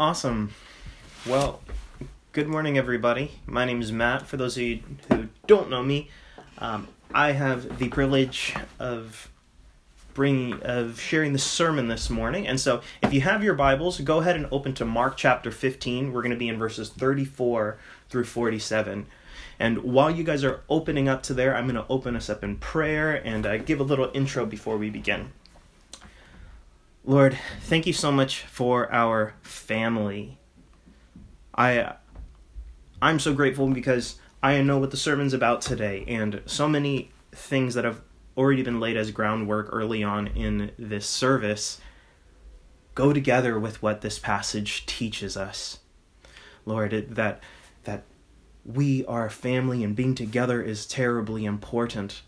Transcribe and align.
Awesome. 0.00 0.54
Well, 1.28 1.60
good 2.32 2.48
morning, 2.48 2.78
everybody. 2.78 3.32
My 3.44 3.66
name 3.66 3.82
is 3.82 3.92
Matt. 3.92 4.26
For 4.26 4.38
those 4.38 4.56
of 4.56 4.62
you 4.62 4.80
who 5.08 5.28
don't 5.46 5.68
know 5.68 5.82
me, 5.82 6.08
um, 6.56 6.88
I 7.12 7.32
have 7.32 7.78
the 7.78 7.88
privilege 7.88 8.54
of 8.78 9.30
bringing 10.14 10.62
of 10.62 10.98
sharing 10.98 11.34
the 11.34 11.38
sermon 11.38 11.88
this 11.88 12.08
morning. 12.08 12.46
And 12.46 12.58
so, 12.58 12.80
if 13.02 13.12
you 13.12 13.20
have 13.20 13.44
your 13.44 13.52
Bibles, 13.52 14.00
go 14.00 14.20
ahead 14.20 14.36
and 14.36 14.46
open 14.50 14.72
to 14.76 14.86
Mark 14.86 15.18
chapter 15.18 15.50
15. 15.50 16.14
We're 16.14 16.22
going 16.22 16.30
to 16.30 16.38
be 16.38 16.48
in 16.48 16.58
verses 16.58 16.88
34 16.88 17.76
through 18.08 18.24
47. 18.24 19.06
And 19.58 19.82
while 19.82 20.10
you 20.10 20.24
guys 20.24 20.42
are 20.44 20.62
opening 20.70 21.10
up 21.10 21.22
to 21.24 21.34
there, 21.34 21.54
I'm 21.54 21.66
going 21.66 21.74
to 21.74 21.84
open 21.90 22.16
us 22.16 22.30
up 22.30 22.42
in 22.42 22.56
prayer 22.56 23.16
and 23.16 23.44
uh, 23.44 23.58
give 23.58 23.80
a 23.80 23.84
little 23.84 24.10
intro 24.14 24.46
before 24.46 24.78
we 24.78 24.88
begin. 24.88 25.32
Lord, 27.04 27.38
thank 27.62 27.86
you 27.86 27.92
so 27.92 28.12
much 28.12 28.42
for 28.42 28.92
our 28.92 29.34
family. 29.42 30.38
I 31.54 31.94
I'm 33.00 33.18
so 33.18 33.32
grateful 33.32 33.68
because 33.68 34.16
I 34.42 34.60
know 34.62 34.78
what 34.78 34.90
the 34.90 34.96
sermon's 34.96 35.32
about 35.32 35.62
today 35.62 36.04
and 36.06 36.42
so 36.44 36.68
many 36.68 37.10
things 37.32 37.74
that 37.74 37.84
have 37.84 38.02
already 38.36 38.62
been 38.62 38.80
laid 38.80 38.96
as 38.96 39.10
groundwork 39.10 39.68
early 39.72 40.02
on 40.02 40.26
in 40.28 40.72
this 40.78 41.06
service 41.06 41.80
go 42.94 43.12
together 43.12 43.58
with 43.58 43.82
what 43.82 44.02
this 44.02 44.18
passage 44.18 44.84
teaches 44.84 45.36
us. 45.36 45.78
Lord, 46.66 47.06
that 47.10 47.40
that 47.84 48.04
we 48.64 49.06
are 49.06 49.30
family 49.30 49.82
and 49.82 49.96
being 49.96 50.14
together 50.14 50.62
is 50.62 50.84
terribly 50.84 51.46
important 51.46 52.20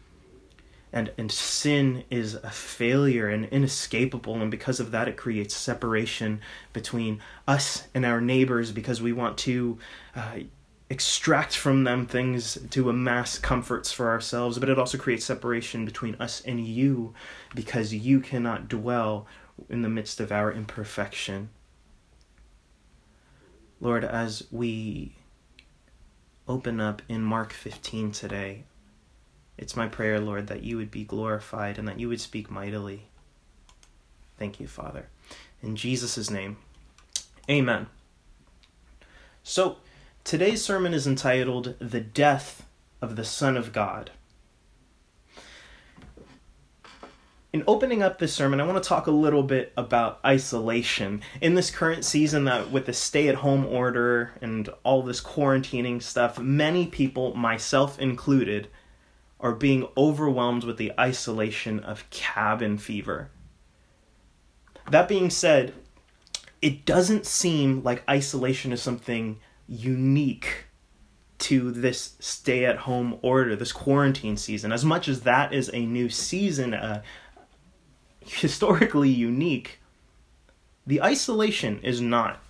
and 0.93 1.11
and 1.17 1.31
sin 1.33 2.05
is 2.11 2.35
a 2.35 2.51
failure 2.51 3.29
and 3.29 3.47
inescapable 3.47 4.41
and 4.41 4.51
because 4.51 4.81
of 4.81 4.91
that 4.91 5.09
it 5.09 5.17
creates 5.17 5.55
separation 5.55 6.41
between 6.73 7.21
us 7.49 7.89
and 7.95 8.05
our 8.05 8.21
neighbors 8.21 8.73
because 8.73 9.01
we 9.01 9.13
want 9.13 9.39
to 9.39 9.79
uh, 10.15 10.39
extract 10.91 11.57
from 11.57 11.85
them 11.85 12.07
things 12.07 12.59
to 12.71 12.91
amass 12.91 13.39
comforts 13.39 13.91
for 13.91 14.11
ourselves 14.11 14.59
but 14.59 14.69
it 14.69 14.79
also 14.79 14.99
creates 14.99 15.25
separation 15.25 15.85
between 15.85 16.15
us 16.17 16.43
and 16.43 16.67
you 16.67 17.15
because 17.55 17.95
you 17.95 18.21
cannot 18.21 18.69
dwell 18.69 19.27
in 19.69 19.83
the 19.83 19.89
midst 19.89 20.21
of 20.21 20.33
our 20.33 20.53
imperfection. 20.53 21.51
Lord 23.81 24.05
as 24.05 24.45
we 24.51 25.17
open 26.47 26.81
up 26.81 27.03
in 27.09 27.23
mark 27.23 27.53
15 27.53 28.13
today 28.13 28.65
it's 29.59 29.77
my 29.77 29.87
prayer, 29.87 30.19
Lord, 30.19 30.47
that 30.49 30.63
you 30.63 30.77
would 30.77 30.91
be 30.91 31.05
glorified 31.05 31.79
and 31.79 31.87
that 31.87 32.01
you 32.01 32.09
would 32.09 32.21
speak 32.21 32.51
mightily. 32.51 33.07
Thank 34.39 34.59
you, 34.59 34.67
Father. 34.67 35.09
In 35.63 35.77
Jesus' 35.77 36.31
name, 36.31 36.57
amen. 37.49 37.87
So, 39.43 39.77
today's 40.25 40.65
sermon 40.65 40.95
is 40.95 41.07
entitled 41.07 41.75
The 41.79 42.01
Death 42.01 42.67
of 43.01 43.17
the 43.17 43.25
Son 43.25 43.57
of 43.57 43.73
God. 43.73 44.11
In 47.53 47.63
opening 47.67 48.03
up 48.03 48.19
this 48.19 48.33
sermon, 48.33 48.63
I 48.63 48.65
want 48.65 48.83
to 48.83 48.89
talk 48.89 49.07
a 49.07 49.11
little 49.11 49.43
bit 49.43 49.75
about 49.77 50.21
isolation. 50.25 51.21
In 51.43 51.55
this 51.55 51.71
current 51.71 52.03
season, 52.03 52.45
that 52.47 52.71
with 52.71 52.87
the 52.87 52.95
stay-at-home 52.95 53.67
order 53.67 54.33
and 54.41 54.71
all 54.85 55.03
this 55.03 55.21
quarantining 55.21 56.03
stuff, 56.03 56.39
many 56.39 56.87
people, 56.87 57.35
myself 57.35 57.99
included, 57.99 58.69
are 59.43 59.53
being 59.53 59.89
overwhelmed 59.97 60.65
with 60.65 60.77
the 60.77 60.93
isolation 60.99 61.81
of 61.81 62.09
cabin 62.11 62.79
fever. 62.79 63.31
That 64.91 65.09
being 65.09 65.31
said, 65.31 65.75
it 66.61 66.87
doesn't 66.87 67.27
seem 67.27 67.83
like 67.83 68.09
isolation 68.09 68.73
is 68.73 68.81
something 68.81 69.41
unique 69.67 70.67
to 71.39 71.73
this 71.73 72.15
stay 72.21 72.65
at 72.65 72.79
home 72.79 73.19
order, 73.21 73.57
this 73.57 73.73
quarantine 73.73 74.37
season. 74.37 74.71
As 74.71 74.85
much 74.85 75.09
as 75.09 75.23
that 75.23 75.53
is 75.53 75.71
a 75.75 75.85
new 75.85 76.09
season, 76.09 76.73
uh, 76.73 77.03
historically 78.25 79.11
unique, 79.11 79.81
the 80.87 81.03
isolation 81.03 81.81
is 81.83 82.01
not 82.01 82.41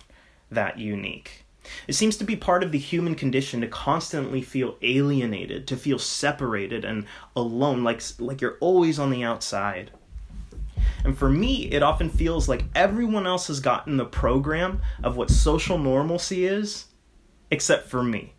that 0.51 0.77
unique. 0.77 1.42
It 1.87 1.93
seems 1.93 2.17
to 2.17 2.23
be 2.23 2.35
part 2.35 2.63
of 2.63 2.71
the 2.71 2.77
human 2.79 3.15
condition 3.15 3.61
to 3.61 3.67
constantly 3.67 4.41
feel 4.41 4.77
alienated, 4.81 5.67
to 5.67 5.77
feel 5.77 5.99
separated 5.99 6.85
and 6.85 7.05
alone, 7.35 7.83
like, 7.83 8.01
like 8.19 8.41
you're 8.41 8.57
always 8.59 8.99
on 8.99 9.09
the 9.09 9.23
outside. 9.23 9.91
And 11.03 11.17
for 11.17 11.29
me, 11.29 11.71
it 11.71 11.83
often 11.83 12.09
feels 12.09 12.47
like 12.47 12.65
everyone 12.75 13.27
else 13.27 13.47
has 13.47 13.59
gotten 13.59 13.97
the 13.97 14.05
program 14.05 14.81
of 15.03 15.17
what 15.17 15.29
social 15.29 15.77
normalcy 15.77 16.45
is, 16.45 16.85
except 17.51 17.89
for 17.89 18.03
me. 18.03 18.33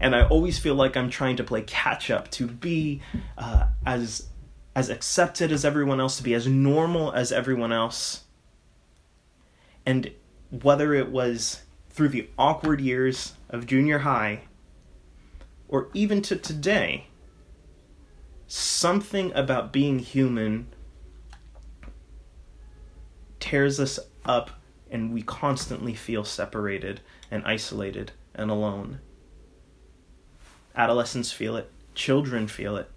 And 0.00 0.16
I 0.16 0.26
always 0.26 0.58
feel 0.58 0.74
like 0.74 0.96
I'm 0.96 1.10
trying 1.10 1.36
to 1.36 1.44
play 1.44 1.62
catch 1.62 2.10
up, 2.10 2.30
to 2.32 2.46
be 2.46 3.02
uh, 3.36 3.66
as 3.84 4.28
as 4.74 4.88
accepted 4.88 5.50
as 5.52 5.64
everyone 5.64 6.00
else, 6.00 6.16
to 6.16 6.22
be 6.22 6.32
as 6.32 6.46
normal 6.46 7.12
as 7.12 7.32
everyone 7.32 7.72
else. 7.72 8.24
And 9.84 10.12
whether 10.50 10.94
it 10.94 11.10
was 11.10 11.62
through 12.00 12.08
the 12.08 12.30
awkward 12.38 12.80
years 12.80 13.34
of 13.50 13.66
junior 13.66 13.98
high, 13.98 14.40
or 15.68 15.90
even 15.92 16.22
to 16.22 16.34
today, 16.34 17.06
something 18.46 19.30
about 19.34 19.70
being 19.70 19.98
human 19.98 20.66
tears 23.38 23.78
us 23.78 23.98
up 24.24 24.50
and 24.90 25.12
we 25.12 25.20
constantly 25.20 25.92
feel 25.92 26.24
separated 26.24 27.02
and 27.30 27.44
isolated 27.44 28.12
and 28.34 28.50
alone. 28.50 28.98
Adolescents 30.74 31.30
feel 31.30 31.54
it, 31.54 31.70
children 31.94 32.48
feel 32.48 32.78
it, 32.78 32.90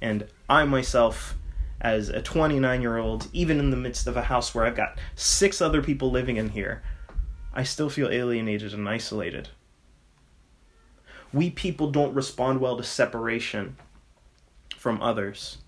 and 0.00 0.26
I 0.48 0.64
myself, 0.64 1.36
as 1.82 2.08
a 2.08 2.22
29 2.22 2.80
year 2.80 2.96
old, 2.96 3.28
even 3.34 3.58
in 3.58 3.68
the 3.68 3.76
midst 3.76 4.06
of 4.06 4.16
a 4.16 4.22
house 4.22 4.54
where 4.54 4.64
I've 4.64 4.74
got 4.74 4.98
six 5.16 5.60
other 5.60 5.82
people 5.82 6.10
living 6.10 6.38
in 6.38 6.48
here, 6.48 6.82
I 7.58 7.64
still 7.64 7.90
feel 7.90 8.08
alienated 8.08 8.72
and 8.72 8.88
isolated. 8.88 9.48
We 11.32 11.50
people 11.50 11.90
don't 11.90 12.14
respond 12.14 12.60
well 12.60 12.76
to 12.76 12.84
separation 12.84 13.76
from 14.76 15.02
others. 15.02 15.58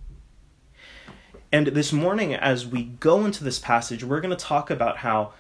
And 1.51 1.67
this 1.67 1.93
morning, 1.93 2.33
as 2.33 2.65
we 2.65 2.85
go 2.85 3.25
into 3.25 3.43
this 3.43 3.59
passage, 3.59 4.05
we're 4.05 4.21
going 4.21 4.31
to 4.31 4.37
talk 4.37 4.71
about 4.71 4.99
how 4.99 5.33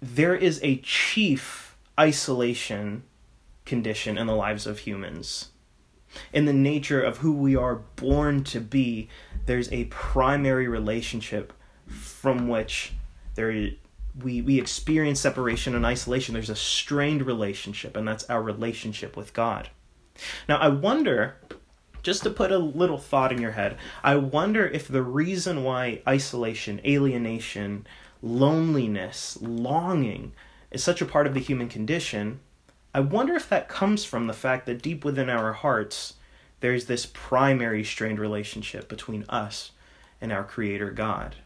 there 0.00 0.34
is 0.34 0.58
a 0.62 0.76
chief 0.78 1.76
isolation 2.00 3.02
condition 3.66 4.16
in 4.16 4.26
the 4.26 4.34
lives 4.34 4.66
of 4.66 4.78
humans. 4.78 5.50
In 6.32 6.46
the 6.46 6.54
nature 6.54 7.02
of 7.02 7.18
who 7.18 7.34
we 7.34 7.54
are 7.56 7.82
born 7.96 8.42
to 8.44 8.58
be, 8.58 9.10
there's 9.44 9.70
a 9.70 9.84
primary 9.84 10.66
relationship 10.66 11.52
from 11.86 12.48
which 12.48 12.94
there 13.34 13.50
we 14.20 14.42
we 14.42 14.58
experience 14.58 15.20
separation 15.20 15.74
and 15.74 15.86
isolation. 15.86 16.34
There's 16.34 16.50
a 16.50 16.56
strained 16.56 17.22
relationship 17.22 17.96
and 17.96 18.06
that's 18.06 18.28
our 18.28 18.42
relationship 18.42 19.16
with 19.16 19.32
god. 19.32 19.70
Now 20.48 20.58
i 20.58 20.68
wonder 20.68 21.36
just 22.02 22.24
to 22.24 22.30
put 22.30 22.50
a 22.50 22.58
little 22.58 22.98
thought 22.98 23.32
in 23.32 23.40
your 23.40 23.52
head 23.52 23.76
i 24.02 24.16
wonder 24.16 24.66
if 24.66 24.88
the 24.88 25.02
reason 25.02 25.62
why 25.64 26.02
isolation 26.06 26.80
alienation 26.84 27.86
loneliness 28.20 29.38
longing 29.40 30.32
is 30.70 30.82
such 30.82 31.00
a 31.00 31.06
part 31.06 31.26
of 31.26 31.34
the 31.34 31.40
human 31.40 31.68
condition 31.68 32.40
i 32.94 33.00
wonder 33.00 33.34
if 33.34 33.48
that 33.48 33.68
comes 33.68 34.04
from 34.04 34.26
the 34.26 34.32
fact 34.32 34.66
that 34.66 34.82
deep 34.82 35.04
within 35.04 35.30
our 35.30 35.52
hearts 35.52 36.14
there's 36.60 36.86
this 36.86 37.06
primary 37.06 37.84
strained 37.84 38.18
relationship 38.18 38.88
between 38.88 39.24
us 39.28 39.72
and 40.20 40.32
our 40.32 40.44
creator 40.44 40.90
god 40.90 41.36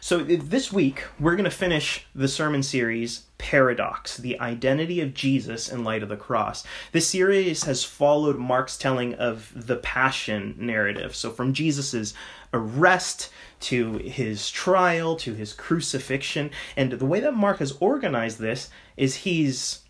so 0.00 0.22
this 0.22 0.72
week, 0.72 1.04
we're 1.18 1.36
going 1.36 1.44
to 1.44 1.50
finish 1.50 2.06
the 2.14 2.28
sermon 2.28 2.62
series 2.62 3.24
Paradox, 3.38 4.16
the 4.16 4.38
identity 4.40 5.00
of 5.00 5.14
Jesus 5.14 5.70
in 5.70 5.84
light 5.84 6.02
of 6.02 6.08
the 6.08 6.16
cross. 6.16 6.64
This 6.92 7.08
series 7.08 7.64
has 7.64 7.84
followed 7.84 8.36
Mark's 8.36 8.76
telling 8.76 9.14
of 9.14 9.52
the 9.54 9.76
passion 9.76 10.54
narrative. 10.58 11.14
So 11.14 11.30
from 11.30 11.52
Jesus's 11.52 12.14
arrest 12.52 13.30
to 13.60 13.98
his 13.98 14.50
trial 14.50 15.16
to 15.16 15.34
his 15.34 15.52
crucifixion. 15.52 16.50
And 16.76 16.92
the 16.92 17.06
way 17.06 17.20
that 17.20 17.34
Mark 17.34 17.58
has 17.58 17.76
organized 17.80 18.38
this 18.38 18.70
is 18.96 19.16
he's 19.16 19.80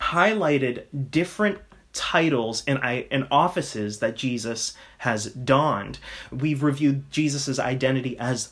highlighted 0.00 0.84
different 1.10 1.58
titles 1.92 2.64
and, 2.66 2.78
I 2.78 3.06
and 3.10 3.26
offices 3.30 4.00
that 4.00 4.16
Jesus 4.16 4.74
has 4.98 5.26
donned. 5.26 5.98
We've 6.30 6.62
reviewed 6.62 7.10
Jesus' 7.10 7.58
identity 7.58 8.18
as 8.18 8.50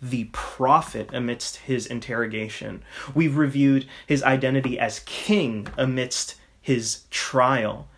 the 0.00 0.24
prophet 0.32 1.10
amidst 1.12 1.56
his 1.56 1.86
interrogation. 1.86 2.82
We've 3.14 3.36
reviewed 3.36 3.86
his 4.06 4.22
identity 4.22 4.78
as 4.78 5.00
king 5.00 5.68
amidst 5.76 6.36
his 6.60 7.04
trial. 7.10 7.88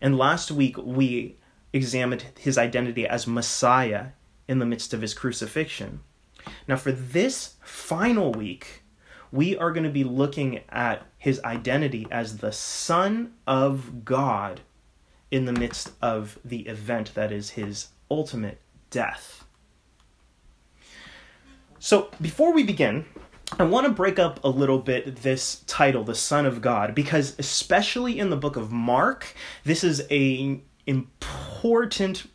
And 0.00 0.16
last 0.16 0.50
week 0.50 0.76
we 0.78 1.36
examined 1.72 2.24
his 2.38 2.58
identity 2.58 3.06
as 3.06 3.26
Messiah 3.26 4.08
in 4.48 4.58
the 4.58 4.66
midst 4.66 4.92
of 4.92 5.02
his 5.02 5.14
crucifixion. 5.14 6.00
Now, 6.66 6.76
for 6.76 6.92
this 6.92 7.54
final 7.62 8.32
week, 8.32 8.82
we 9.30 9.56
are 9.56 9.72
going 9.72 9.84
to 9.84 9.90
be 9.90 10.04
looking 10.04 10.60
at 10.68 11.06
his 11.16 11.40
identity 11.44 12.06
as 12.10 12.38
the 12.38 12.52
Son 12.52 13.32
of 13.46 14.04
God 14.04 14.60
in 15.30 15.46
the 15.46 15.52
midst 15.52 15.92
of 16.02 16.38
the 16.44 16.60
event 16.68 17.14
that 17.14 17.32
is 17.32 17.50
his 17.50 17.88
ultimate 18.10 18.60
death. 18.90 19.44
So, 21.84 22.10
before 22.20 22.52
we 22.52 22.62
begin, 22.62 23.06
I 23.58 23.64
want 23.64 23.88
to 23.88 23.92
break 23.92 24.20
up 24.20 24.44
a 24.44 24.48
little 24.48 24.78
bit 24.78 25.16
this 25.16 25.64
title, 25.66 26.04
the 26.04 26.14
Son 26.14 26.46
of 26.46 26.62
God, 26.62 26.94
because 26.94 27.36
especially 27.40 28.20
in 28.20 28.30
the 28.30 28.36
book 28.36 28.54
of 28.54 28.70
Mark, 28.70 29.34
this 29.64 29.82
is 29.82 30.06
a 30.08 30.60
important 30.86 32.30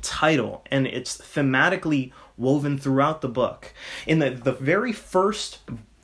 title 0.00 0.64
and 0.70 0.86
it's 0.86 1.18
thematically 1.18 2.12
woven 2.38 2.78
throughout 2.78 3.20
the 3.20 3.28
book. 3.28 3.74
In 4.06 4.20
the, 4.20 4.30
the 4.30 4.52
very 4.52 4.94
first 4.94 5.58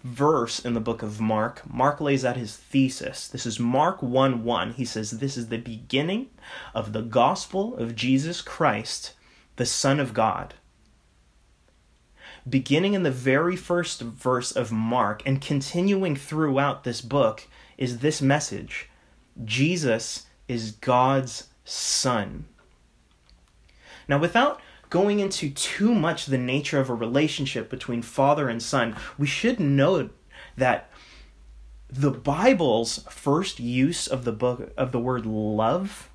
verse 0.05 0.63
in 0.63 0.75
the 0.75 0.79
book 0.81 1.03
of 1.03 1.19
Mark, 1.19 1.63
Mark 1.67 2.03
lays 2.03 2.23
out 2.23 2.37
his 2.37 2.55
thesis. 2.55 3.29
This 3.29 3.47
is 3.47 3.59
Mark 3.59 4.03
1 4.03 4.45
1. 4.45 4.73
He 4.73 4.85
says, 4.85 5.13
This 5.13 5.39
is 5.39 5.49
the 5.49 5.57
beginning 5.57 6.29
of 6.75 6.93
the 6.93 7.01
gospel 7.01 7.75
of 7.79 7.97
Jesus 7.97 8.43
Christ, 8.43 9.15
the 9.57 9.65
Son 9.65 9.99
of 9.99 10.13
God. 10.13 10.53
Beginning 12.49 12.95
in 12.95 13.03
the 13.03 13.11
very 13.11 13.57
first 13.57 14.01
verse 14.01 14.53
of 14.53 14.71
Mark 14.71 15.23
and 15.27 15.41
continuing 15.41 16.15
throughout 16.15 16.85
this 16.85 17.01
book 17.01 17.49
is 17.77 17.99
this 17.99 18.23
message 18.23 18.89
Jesus 19.45 20.27
is 20.49 20.73
God's 20.73 21.49
Son. 21.65 22.47
Now, 24.09 24.19
without 24.19 24.61
going 24.91 25.19
into 25.19 25.51
too 25.51 25.95
much 25.95 26.27
the 26.27 26.39
nature 26.39 26.79
of 26.79 26.89
a 26.89 26.95
relationship 26.95 27.69
between 27.69 28.03
father 28.03 28.49
and 28.49 28.63
son, 28.63 28.97
we 29.19 29.27
should 29.27 29.59
note 29.59 30.17
that 30.57 30.89
the 31.89 32.11
Bible's 32.11 33.05
first 33.11 33.59
use 33.61 34.07
of 34.07 34.25
the 34.25 34.33
book 34.33 34.73
of 34.77 34.93
the 34.93 35.01
word 35.01 35.27
love 35.27 36.11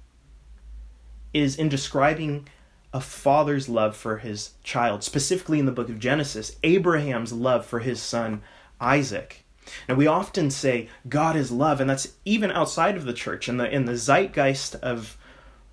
is 1.34 1.58
in 1.58 1.70
describing 1.70 2.48
a 2.94 3.02
father's 3.02 3.70
love 3.70 3.96
for 3.96 4.18
his 4.18 4.52
child, 4.64 5.04
specifically 5.04 5.60
in 5.60 5.66
the 5.66 5.72
book 5.72 5.90
of 5.90 6.00
Genesis, 6.00 6.58
Abraham's 6.64 7.32
love 7.32 7.66
for 7.66 7.80
his 7.80 8.02
son 8.02 8.42
Isaac. 8.80 9.46
Now 9.88 9.96
we 9.96 10.08
often 10.08 10.52
say 10.52 10.90
God 11.08 11.36
is 11.36 11.52
love, 11.52 11.80
and 11.80 11.90
that's 11.90 12.14
even 12.26 12.52
outside 12.52 12.98
of 12.98 13.06
the 13.06 13.14
church. 13.14 13.48
In 13.48 13.58
the 13.58 13.70
in 13.70 13.86
the 13.86 13.96
zeitgeist 13.96 14.76
of 14.76 15.18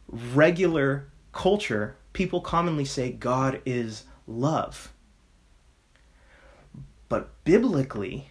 regular 0.09 1.09
culture, 1.33 1.97
people 2.13 2.41
commonly 2.41 2.85
say 2.85 3.11
God 3.11 3.61
is 3.65 4.05
love. 4.27 4.93
But 7.09 7.31
biblically, 7.45 8.31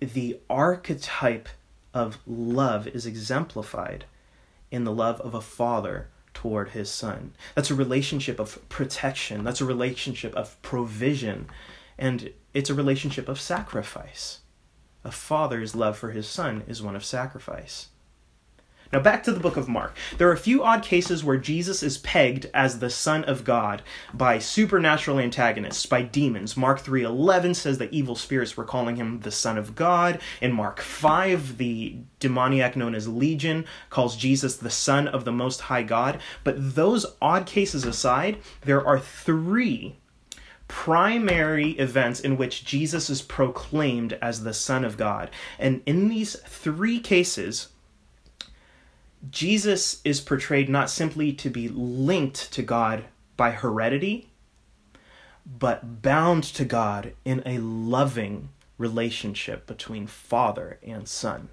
the 0.00 0.40
archetype 0.50 1.48
of 1.94 2.18
love 2.26 2.86
is 2.88 3.06
exemplified 3.06 4.04
in 4.70 4.84
the 4.84 4.92
love 4.92 5.20
of 5.20 5.32
a 5.32 5.40
father 5.40 6.08
toward 6.36 6.68
his 6.68 6.90
son. 6.90 7.32
That's 7.54 7.70
a 7.70 7.74
relationship 7.74 8.38
of 8.38 8.68
protection, 8.68 9.42
that's 9.42 9.62
a 9.62 9.64
relationship 9.64 10.34
of 10.34 10.60
provision, 10.60 11.46
and 11.96 12.30
it's 12.52 12.68
a 12.68 12.74
relationship 12.74 13.26
of 13.26 13.40
sacrifice. 13.40 14.40
A 15.02 15.10
father's 15.10 15.74
love 15.74 15.96
for 15.96 16.10
his 16.10 16.28
son 16.28 16.62
is 16.68 16.82
one 16.82 16.94
of 16.94 17.06
sacrifice. 17.06 17.88
Now, 18.92 19.00
back 19.00 19.24
to 19.24 19.32
the 19.32 19.40
book 19.40 19.56
of 19.56 19.68
Mark. 19.68 19.96
There 20.18 20.28
are 20.28 20.32
a 20.32 20.38
few 20.38 20.62
odd 20.62 20.82
cases 20.82 21.24
where 21.24 21.36
Jesus 21.36 21.82
is 21.82 21.98
pegged 21.98 22.48
as 22.54 22.78
the 22.78 22.90
Son 22.90 23.24
of 23.24 23.44
God 23.44 23.82
by 24.14 24.38
supernatural 24.38 25.18
antagonists, 25.18 25.86
by 25.86 26.02
demons. 26.02 26.56
Mark 26.56 26.80
3.11 26.80 27.56
says 27.56 27.78
that 27.78 27.92
evil 27.92 28.14
spirits 28.14 28.56
were 28.56 28.64
calling 28.64 28.96
him 28.96 29.20
the 29.20 29.30
Son 29.32 29.58
of 29.58 29.74
God. 29.74 30.20
In 30.40 30.52
Mark 30.52 30.80
5, 30.80 31.58
the 31.58 31.96
demoniac 32.20 32.76
known 32.76 32.94
as 32.94 33.08
Legion 33.08 33.64
calls 33.90 34.16
Jesus 34.16 34.56
the 34.56 34.70
Son 34.70 35.08
of 35.08 35.24
the 35.24 35.32
Most 35.32 35.62
High 35.62 35.82
God. 35.82 36.20
But 36.44 36.74
those 36.76 37.06
odd 37.20 37.46
cases 37.46 37.84
aside, 37.84 38.38
there 38.62 38.86
are 38.86 39.00
three 39.00 39.96
primary 40.68 41.72
events 41.72 42.20
in 42.20 42.36
which 42.36 42.64
Jesus 42.64 43.08
is 43.08 43.22
proclaimed 43.22 44.18
as 44.20 44.42
the 44.42 44.54
Son 44.54 44.84
of 44.84 44.96
God. 44.96 45.30
And 45.58 45.82
in 45.86 46.08
these 46.08 46.36
three 46.40 46.98
cases, 46.98 47.68
Jesus 49.30 50.00
is 50.04 50.20
portrayed 50.20 50.68
not 50.68 50.90
simply 50.90 51.32
to 51.32 51.50
be 51.50 51.68
linked 51.68 52.52
to 52.52 52.62
God 52.62 53.04
by 53.36 53.50
heredity, 53.50 54.30
but 55.44 56.02
bound 56.02 56.44
to 56.44 56.64
God 56.64 57.12
in 57.24 57.42
a 57.46 57.58
loving 57.58 58.50
relationship 58.78 59.66
between 59.66 60.06
father 60.06 60.78
and 60.82 61.08
son. 61.08 61.48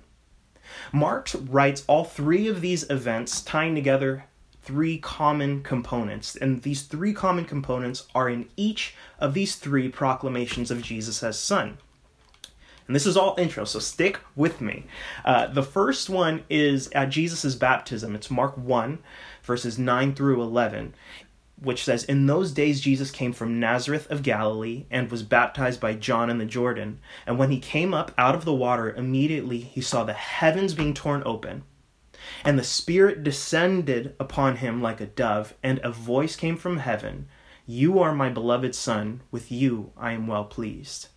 Mark 0.92 1.30
writes 1.48 1.84
all 1.88 2.04
three 2.04 2.48
of 2.48 2.62
these 2.62 2.90
events 2.90 3.42
tying 3.42 3.76
together 3.76 4.26
three 4.62 4.98
common 4.98 5.62
components, 5.62 6.36
and 6.36 6.62
these 6.62 6.84
three 6.84 7.14
common 7.14 7.46
components 7.46 8.08
are 8.16 8.30
in 8.30 8.48
each 8.56 8.96
of 9.20 9.34
these 9.34 9.56
three 9.56 9.90
proclamations 9.90 10.72
of 10.72 10.82
Jesus 10.82 11.22
as 11.22 11.38
Son. 11.38 11.78
And 12.88 12.96
this 12.96 13.06
is 13.06 13.16
all 13.16 13.36
intro, 13.38 13.64
so 13.64 13.80
stick 13.80 14.20
with 14.36 14.60
me. 14.60 14.86
Uh, 15.24 15.48
the 15.48 15.64
first 15.64 16.10
one 16.10 16.44
is 16.50 16.90
at 16.90 17.10
Jesus' 17.10 17.56
baptism. 17.56 18.14
It's 18.14 18.30
Mark 18.30 18.58
1, 18.58 19.00
verses 19.42 19.80
9 19.80 20.14
through 20.16 20.42
11, 20.42 20.94
which 21.62 21.84
says, 21.84 22.04
In 22.04 22.26
those 22.26 22.52
days 22.52 22.82
Jesus 22.82 23.10
came 23.10 23.32
from 23.32 23.60
Nazareth 23.60 24.12
of 24.12 24.22
Galilee 24.22 24.86
and 24.92 25.10
was 25.10 25.24
baptized 25.24 25.80
by 25.80 25.94
John 25.94 26.30
in 26.30 26.40
the 26.40 26.46
Jordan. 26.46 27.00
And 27.26 27.40
when 27.40 27.52
he 27.52 27.60
came 27.60 27.94
up 27.94 28.12
out 28.18 28.36
of 28.36 28.44
the 28.44 28.54
water, 28.54 28.94
immediately 28.94 29.60
he 29.60 29.80
saw 29.80 30.04
the 30.04 30.14
heavens 30.14 30.74
being 30.74 30.94
torn 30.94 31.24
open. 31.26 31.64
And 32.44 32.60
the 32.60 32.64
Spirit 32.64 33.24
descended 33.24 34.16
upon 34.20 34.58
him 34.58 34.82
like 34.82 35.00
a 35.00 35.06
dove, 35.06 35.54
and 35.64 35.80
a 35.80 35.92
voice 35.92 36.36
came 36.36 36.58
from 36.58 36.78
heaven 36.78 37.28
You 37.66 38.00
are 38.00 38.14
my 38.14 38.30
beloved 38.30 38.76
Son, 38.76 39.22
with 39.32 39.52
you 39.52 39.94
I 39.96 40.12
am 40.12 40.28
well 40.28 40.46
pleased. 40.46 41.08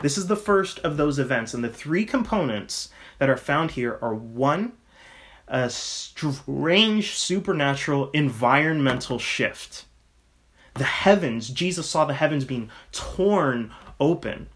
This 0.00 0.18
is 0.18 0.26
the 0.26 0.36
first 0.36 0.78
of 0.80 0.96
those 0.96 1.18
events, 1.18 1.54
and 1.54 1.62
the 1.62 1.68
three 1.68 2.04
components 2.04 2.90
that 3.18 3.30
are 3.30 3.36
found 3.36 3.72
here 3.72 3.98
are 4.02 4.14
one, 4.14 4.72
a 5.46 5.70
strange 5.70 7.14
supernatural 7.14 8.10
environmental 8.10 9.18
shift. 9.18 9.84
The 10.74 10.84
heavens, 10.84 11.48
Jesus 11.48 11.88
saw 11.88 12.04
the 12.04 12.14
heavens 12.14 12.44
being 12.44 12.70
torn 12.92 13.72
open. 14.00 14.48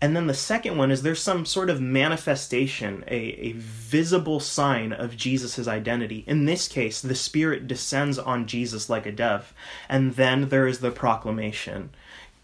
And 0.00 0.14
then 0.14 0.26
the 0.26 0.34
second 0.34 0.76
one 0.76 0.90
is 0.90 1.02
there's 1.02 1.22
some 1.22 1.46
sort 1.46 1.70
of 1.70 1.80
manifestation, 1.80 3.04
a, 3.06 3.16
a 3.16 3.52
visible 3.52 4.38
sign 4.38 4.92
of 4.92 5.16
Jesus' 5.16 5.66
identity. 5.66 6.24
In 6.26 6.44
this 6.44 6.68
case, 6.68 7.00
the 7.00 7.14
Spirit 7.14 7.66
descends 7.66 8.18
on 8.18 8.46
Jesus 8.46 8.90
like 8.90 9.06
a 9.06 9.12
dove. 9.12 9.54
And 9.88 10.14
then 10.14 10.48
there 10.48 10.66
is 10.66 10.80
the 10.80 10.90
proclamation 10.90 11.90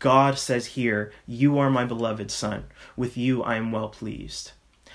God 0.00 0.38
says 0.38 0.64
here, 0.66 1.12
You 1.26 1.58
are 1.58 1.70
my 1.70 1.84
beloved 1.84 2.30
Son. 2.30 2.64
With 2.96 3.18
you 3.18 3.42
I 3.42 3.56
am 3.56 3.70
well 3.70 3.90
pleased. 3.90 4.52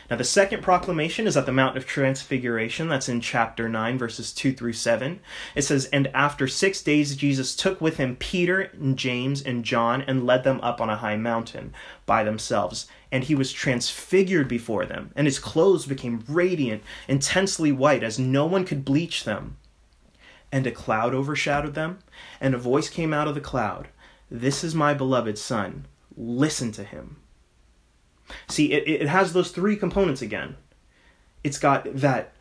Now, 0.10 0.18
the 0.18 0.24
second 0.24 0.64
proclamation 0.64 1.28
is 1.28 1.38
at 1.38 1.46
the 1.46 1.52
Mount 1.52 1.78
of 1.78 1.86
Transfiguration. 1.86 2.90
That's 2.90 3.08
in 3.08 3.22
chapter 3.22 3.70
9, 3.70 4.00
verses 4.00 4.34
2 4.34 4.54
through 4.54 4.74
7. 4.74 5.20
It 5.54 5.62
says, 5.62 5.86
And 5.86 6.08
after 6.08 6.48
six 6.48 6.82
days, 6.82 7.16
Jesus 7.16 7.56
took 7.56 7.80
with 7.82 7.98
him 7.98 8.16
Peter 8.16 8.62
and 8.62 8.98
James 8.98 9.44
and 9.44 9.64
John 9.64 10.02
and 10.02 10.26
led 10.26 10.44
them 10.44 10.60
up 10.62 10.82
on 10.82 10.90
a 10.90 10.98
high 10.98 11.18
mountain 11.18 11.74
by 12.08 12.24
themselves. 12.24 12.88
And 13.12 13.24
he 13.24 13.36
was 13.36 13.54
transfigured 13.54 14.48
before 14.48 14.86
them, 14.88 15.12
and 15.16 15.28
his 15.28 15.40
clothes 15.40 15.86
became 15.86 16.24
radiant, 16.28 16.84
intensely 17.08 17.72
white, 17.72 18.04
as 18.04 18.18
no 18.18 18.48
one 18.48 18.66
could 18.66 18.86
bleach 18.86 19.24
them. 19.24 19.58
And 20.52 20.66
a 20.66 20.72
cloud 20.72 21.14
overshadowed 21.14 21.76
them, 21.76 22.00
and 22.42 22.56
a 22.56 22.60
voice 22.60 22.90
came 22.90 23.14
out 23.14 23.28
of 23.28 23.36
the 23.36 23.42
cloud 23.42 23.88
this 24.30 24.64
is 24.64 24.74
my 24.76 24.94
beloved 24.94 25.38
son. 25.38 25.86
Listen 26.18 26.72
to 26.74 26.84
him. 26.84 27.18
See, 28.48 28.72
it, 28.72 29.02
it 29.02 29.08
has 29.08 29.34
those 29.34 29.52
three 29.52 29.76
components 29.76 30.22
again. 30.22 30.56
It's 31.44 31.60
got 31.60 31.86
that 31.94 32.34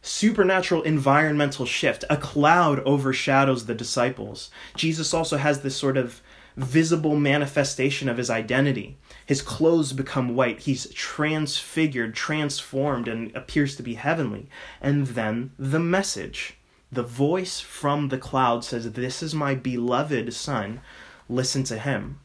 supernatural 0.00 0.82
environmental 0.82 1.66
shift. 1.66 2.04
A 2.08 2.16
cloud 2.16 2.80
overshadows 2.80 3.66
the 3.66 3.74
disciples. 3.74 4.50
Jesus 4.76 5.12
also 5.12 5.36
has 5.36 5.60
this 5.60 5.76
sort 5.76 5.96
of 5.96 6.22
visible 6.56 7.14
manifestation 7.14 8.08
of 8.08 8.16
his 8.16 8.30
identity. 8.30 8.98
His 9.26 9.42
clothes 9.42 9.92
become 9.92 10.34
white. 10.34 10.60
He's 10.60 10.90
transfigured, 10.92 12.14
transformed, 12.14 13.06
and 13.06 13.34
appears 13.36 13.76
to 13.76 13.82
be 13.82 13.94
heavenly. 13.94 14.48
And 14.80 15.08
then 15.08 15.52
the 15.58 15.80
message. 15.80 16.54
The 16.90 17.02
voice 17.02 17.60
from 17.60 18.08
the 18.08 18.16
cloud 18.16 18.64
says, 18.64 18.92
This 18.92 19.22
is 19.22 19.34
my 19.34 19.54
beloved 19.54 20.32
Son 20.32 20.80
listen 21.28 21.64
to 21.64 21.78
him. 21.78 22.20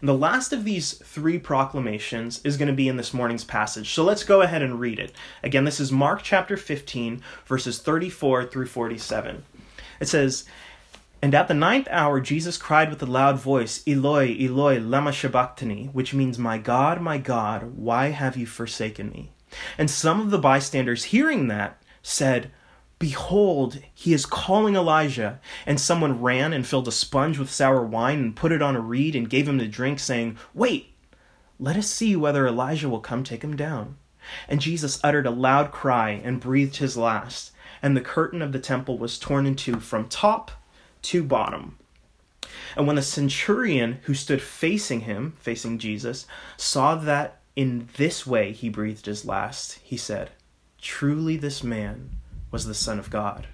And 0.00 0.08
the 0.08 0.14
last 0.14 0.52
of 0.52 0.64
these 0.64 0.92
three 0.92 1.38
proclamations 1.38 2.40
is 2.44 2.56
going 2.56 2.68
to 2.68 2.74
be 2.74 2.88
in 2.88 2.96
this 2.96 3.14
morning's 3.14 3.44
passage. 3.44 3.94
So 3.94 4.04
let's 4.04 4.24
go 4.24 4.42
ahead 4.42 4.62
and 4.62 4.78
read 4.78 4.98
it. 4.98 5.12
Again, 5.42 5.64
this 5.64 5.80
is 5.80 5.90
Mark 5.90 6.22
chapter 6.22 6.56
15, 6.56 7.22
verses 7.46 7.78
34 7.78 8.44
through 8.46 8.66
47. 8.66 9.44
It 9.98 10.06
says, 10.06 10.44
And 11.22 11.34
at 11.34 11.48
the 11.48 11.54
ninth 11.54 11.88
hour, 11.90 12.20
Jesus 12.20 12.58
cried 12.58 12.90
with 12.90 13.02
a 13.02 13.06
loud 13.06 13.38
voice, 13.38 13.82
Eloi, 13.86 14.36
Eloi, 14.38 14.78
lama 14.78 15.12
sabachthani, 15.12 15.86
which 15.92 16.12
means, 16.12 16.38
My 16.38 16.58
God, 16.58 17.00
my 17.00 17.16
God, 17.16 17.76
why 17.76 18.08
have 18.08 18.36
you 18.36 18.46
forsaken 18.46 19.10
me? 19.10 19.30
And 19.78 19.90
some 19.90 20.20
of 20.20 20.30
the 20.30 20.38
bystanders, 20.38 21.04
hearing 21.04 21.48
that, 21.48 21.80
said, 22.02 22.50
Behold, 22.98 23.80
he 23.92 24.14
is 24.14 24.24
calling 24.24 24.74
Elijah. 24.74 25.40
And 25.66 25.80
someone 25.80 26.22
ran 26.22 26.52
and 26.52 26.66
filled 26.66 26.88
a 26.88 26.92
sponge 26.92 27.38
with 27.38 27.50
sour 27.50 27.82
wine 27.82 28.18
and 28.20 28.36
put 28.36 28.52
it 28.52 28.62
on 28.62 28.76
a 28.76 28.80
reed 28.80 29.14
and 29.14 29.28
gave 29.28 29.46
him 29.46 29.58
to 29.58 29.68
drink, 29.68 29.98
saying, 29.98 30.38
Wait, 30.54 30.94
let 31.58 31.76
us 31.76 31.88
see 31.88 32.16
whether 32.16 32.46
Elijah 32.46 32.88
will 32.88 33.00
come 33.00 33.24
take 33.24 33.42
him 33.42 33.56
down. 33.56 33.96
And 34.48 34.60
Jesus 34.60 35.00
uttered 35.04 35.26
a 35.26 35.30
loud 35.30 35.70
cry 35.70 36.10
and 36.10 36.40
breathed 36.40 36.76
his 36.76 36.96
last, 36.96 37.52
and 37.80 37.96
the 37.96 38.00
curtain 38.00 38.42
of 38.42 38.52
the 38.52 38.58
temple 38.58 38.98
was 38.98 39.18
torn 39.18 39.46
in 39.46 39.54
two 39.54 39.78
from 39.78 40.08
top 40.08 40.50
to 41.02 41.22
bottom. 41.22 41.78
And 42.76 42.86
when 42.86 42.96
the 42.96 43.02
centurion 43.02 44.00
who 44.02 44.14
stood 44.14 44.42
facing 44.42 45.02
him, 45.02 45.34
facing 45.38 45.78
Jesus, 45.78 46.26
saw 46.56 46.94
that 46.96 47.40
in 47.54 47.88
this 47.96 48.26
way 48.26 48.52
he 48.52 48.68
breathed 48.68 49.06
his 49.06 49.24
last, 49.24 49.78
he 49.82 49.96
said, 49.96 50.30
Truly 50.80 51.36
this 51.36 51.62
man 51.62 52.10
was 52.50 52.66
the 52.66 52.74
Son 52.74 52.98
of 52.98 53.10
God. 53.10 53.46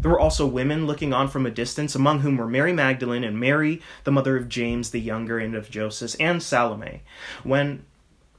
There 0.00 0.10
were 0.10 0.20
also 0.20 0.46
women 0.46 0.86
looking 0.86 1.12
on 1.12 1.28
from 1.28 1.46
a 1.46 1.50
distance, 1.50 1.94
among 1.94 2.20
whom 2.20 2.36
were 2.36 2.48
Mary 2.48 2.72
Magdalene 2.72 3.22
and 3.22 3.38
Mary, 3.38 3.80
the 4.02 4.10
mother 4.10 4.36
of 4.36 4.48
James 4.48 4.90
the 4.90 5.00
younger 5.00 5.38
and 5.38 5.54
of 5.54 5.70
Joseph, 5.70 6.16
and 6.18 6.42
Salome. 6.42 7.02
When 7.44 7.84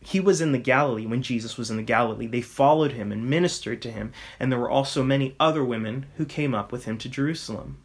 he 0.01 0.19
was 0.19 0.41
in 0.41 0.51
the 0.51 0.57
Galilee, 0.57 1.05
when 1.05 1.21
Jesus 1.21 1.57
was 1.57 1.71
in 1.71 1.77
the 1.77 1.83
Galilee, 1.83 2.27
they 2.27 2.41
followed 2.41 2.91
him 2.91 3.13
and 3.13 3.29
ministered 3.29 3.81
to 3.83 3.91
him, 3.91 4.11
and 4.39 4.51
there 4.51 4.59
were 4.59 4.69
also 4.69 5.03
many 5.03 5.35
other 5.39 5.63
women 5.63 6.07
who 6.17 6.25
came 6.25 6.53
up 6.53 6.73
with 6.73 6.83
him 6.83 6.97
to 6.97 7.07
Jerusalem. 7.07 7.77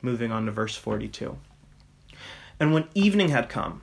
Moving 0.00 0.30
on 0.30 0.46
to 0.46 0.52
verse 0.52 0.76
42. 0.76 1.36
And 2.60 2.72
when 2.72 2.88
evening 2.94 3.30
had 3.30 3.48
come, 3.48 3.82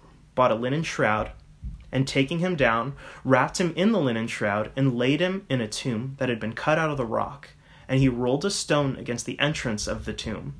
bought 0.35 0.51
a 0.51 0.55
linen 0.55 0.83
shroud, 0.83 1.31
and 1.91 2.07
taking 2.07 2.39
him 2.39 2.55
down, 2.55 2.93
wrapped 3.23 3.59
him 3.59 3.73
in 3.75 3.91
the 3.91 3.99
linen 3.99 4.27
shroud, 4.27 4.71
and 4.75 4.97
laid 4.97 5.19
him 5.19 5.45
in 5.49 5.61
a 5.61 5.67
tomb 5.67 6.15
that 6.19 6.29
had 6.29 6.39
been 6.39 6.53
cut 6.53 6.77
out 6.77 6.89
of 6.89 6.97
the 6.97 7.05
rock. 7.05 7.49
And 7.87 7.99
he 7.99 8.07
rolled 8.07 8.45
a 8.45 8.51
stone 8.51 8.95
against 8.95 9.25
the 9.25 9.39
entrance 9.39 9.87
of 9.87 10.05
the 10.05 10.13
tomb. 10.13 10.55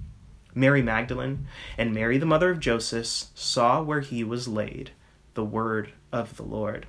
Mary 0.54 0.82
Magdalene 0.82 1.48
and 1.78 1.94
Mary, 1.94 2.18
the 2.18 2.26
mother 2.26 2.50
of 2.50 2.60
Joseph, 2.60 3.06
saw 3.34 3.82
where 3.82 4.02
he 4.02 4.24
was 4.24 4.48
laid. 4.48 4.92
The 5.34 5.46
word 5.46 5.94
of 6.12 6.36
the 6.36 6.44
Lord. 6.44 6.88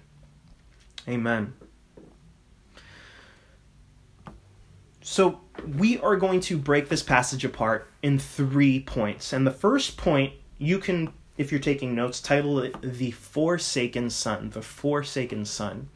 Amen. 1.08 1.54
So, 5.00 5.40
we 5.76 5.98
are 5.98 6.16
going 6.16 6.40
to 6.40 6.56
break 6.56 6.88
this 6.88 7.02
passage 7.02 7.44
apart 7.44 7.88
in 8.02 8.18
three 8.18 8.80
points. 8.80 9.32
And 9.32 9.46
the 9.46 9.52
first 9.52 9.96
point 9.96 10.32
you 10.58 10.78
can 10.78 11.12
if 11.42 11.50
you're 11.50 11.60
taking 11.60 11.94
notes, 11.94 12.20
title 12.20 12.60
it 12.60 12.74
The 12.80 13.10
Forsaken 13.10 14.10
Son. 14.10 14.50
The 14.50 14.62
Forsaken 14.62 15.44
Son. 15.44 15.88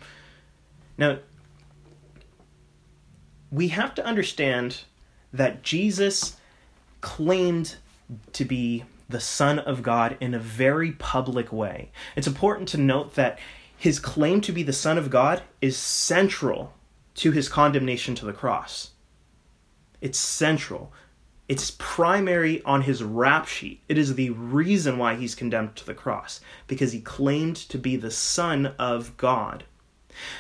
Now, 0.99 1.19
we 3.51 3.69
have 3.69 3.95
to 3.95 4.05
understand 4.05 4.83
that 5.33 5.63
Jesus 5.63 6.37
claimed 7.01 7.77
to 8.33 8.45
be 8.45 8.85
the 9.09 9.21
Son 9.21 9.61
of 9.61 9.83
God 9.83 10.17
in 10.21 10.35
a 10.35 10.39
very 10.39 10.93
public 10.93 11.53
way. 11.53 11.93
It's 12.17 12.27
important 12.27 12.69
to 12.71 12.79
note 12.79 13.15
that 13.15 13.39
his 13.79 14.01
claim 14.01 14.41
to 14.41 14.53
be 14.53 14.65
the 14.65 14.73
Son 14.73 14.99
of 14.99 15.11
God 15.11 15.43
is 15.61 15.77
central 15.77 16.73
to 17.15 17.31
his 17.31 17.49
condemnation 17.49 18.15
to 18.17 18.27
the 18.27 18.33
cross. 18.33 18.91
It's 20.01 20.19
central. 20.19 20.93
It's 21.49 21.71
primary 21.79 22.61
on 22.65 22.83
his 22.83 23.03
rap 23.03 23.47
sheet. 23.47 23.81
It 23.89 23.99
is 23.99 24.15
the 24.15 24.31
reason 24.31 24.99
why 24.99 25.15
he's 25.15 25.37
condemned 25.37 25.77
to 25.77 25.87
the 25.87 25.95
cross, 25.95 26.41
because 26.67 26.93
he 26.93 27.01
claimed 27.01 27.57
to 27.57 27.79
be 27.79 27.97
the 27.97 28.11
Son 28.11 28.75
of 28.79 29.17
God. 29.17 29.65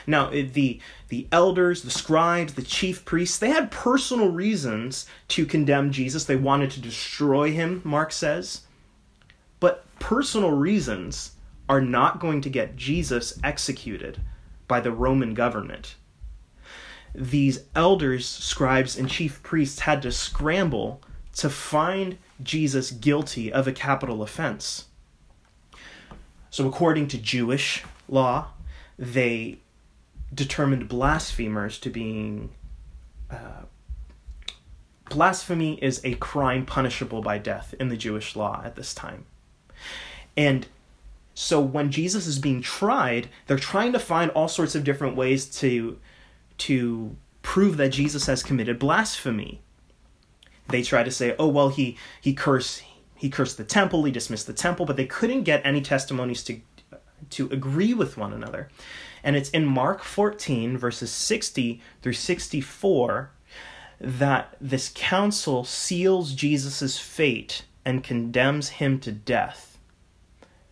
Now, 0.06 0.30
the, 0.30 0.80
the 1.08 1.28
elders, 1.30 1.82
the 1.82 1.90
scribes, 1.90 2.54
the 2.54 2.62
chief 2.62 3.04
priests, 3.04 3.38
they 3.38 3.50
had 3.50 3.70
personal 3.70 4.30
reasons 4.30 5.06
to 5.28 5.46
condemn 5.46 5.92
Jesus. 5.92 6.24
They 6.24 6.36
wanted 6.36 6.70
to 6.72 6.80
destroy 6.80 7.52
him, 7.52 7.82
Mark 7.84 8.10
says. 8.10 8.62
But 9.60 9.84
personal 9.98 10.50
reasons 10.50 11.32
are 11.68 11.80
not 11.80 12.20
going 12.20 12.40
to 12.40 12.50
get 12.50 12.76
Jesus 12.76 13.38
executed 13.44 14.20
by 14.66 14.80
the 14.80 14.92
Roman 14.92 15.34
government 15.34 15.96
these 17.16 17.64
elders, 17.74 18.28
scribes, 18.28 18.96
and 18.96 19.08
chief 19.08 19.42
priests 19.42 19.80
had 19.80 20.02
to 20.02 20.12
scramble 20.12 21.00
to 21.34 21.48
find 21.48 22.18
Jesus 22.42 22.90
guilty 22.90 23.52
of 23.52 23.66
a 23.66 23.72
capital 23.72 24.22
offense. 24.22 24.86
So, 26.50 26.68
according 26.68 27.08
to 27.08 27.18
Jewish 27.18 27.84
law, 28.08 28.48
they 28.98 29.58
determined 30.32 30.88
blasphemers 30.88 31.78
to 31.80 31.90
being. 31.90 32.50
Uh, 33.30 33.64
blasphemy 35.08 35.78
is 35.82 36.00
a 36.04 36.14
crime 36.14 36.66
punishable 36.66 37.22
by 37.22 37.38
death 37.38 37.74
in 37.80 37.88
the 37.88 37.96
Jewish 37.96 38.36
law 38.36 38.62
at 38.64 38.76
this 38.76 38.94
time. 38.94 39.24
And 40.36 40.66
so 41.34 41.60
when 41.60 41.90
Jesus 41.90 42.26
is 42.26 42.38
being 42.38 42.62
tried, 42.62 43.28
they're 43.46 43.58
trying 43.58 43.92
to 43.92 43.98
find 43.98 44.30
all 44.30 44.48
sorts 44.48 44.74
of 44.74 44.84
different 44.84 45.16
ways 45.16 45.46
to 45.60 45.98
to 46.58 47.16
prove 47.42 47.76
that 47.76 47.90
Jesus 47.90 48.26
has 48.26 48.42
committed 48.42 48.78
blasphemy. 48.78 49.60
They 50.68 50.82
try 50.82 51.02
to 51.02 51.10
say, 51.10 51.34
"Oh 51.38 51.48
well, 51.48 51.68
he 51.68 51.96
he 52.20 52.34
cursed 52.34 52.82
he 53.14 53.30
cursed 53.30 53.56
the 53.56 53.64
temple, 53.64 54.04
he 54.04 54.12
dismissed 54.12 54.46
the 54.46 54.52
temple," 54.52 54.84
but 54.86 54.96
they 54.96 55.06
couldn't 55.06 55.44
get 55.44 55.64
any 55.64 55.80
testimonies 55.80 56.42
to 56.44 56.60
to 57.30 57.48
agree 57.50 57.94
with 57.94 58.16
one 58.16 58.32
another. 58.32 58.68
And 59.22 59.36
it's 59.36 59.50
in 59.50 59.66
Mark 59.66 60.02
14 60.02 60.76
verses 60.76 61.10
60 61.10 61.80
through 62.02 62.12
64 62.12 63.30
that 64.00 64.56
this 64.60 64.92
council 64.94 65.64
seals 65.64 66.34
Jesus' 66.34 66.98
fate 66.98 67.64
and 67.84 68.04
condemns 68.04 68.68
him 68.68 69.00
to 69.00 69.12
death 69.12 69.75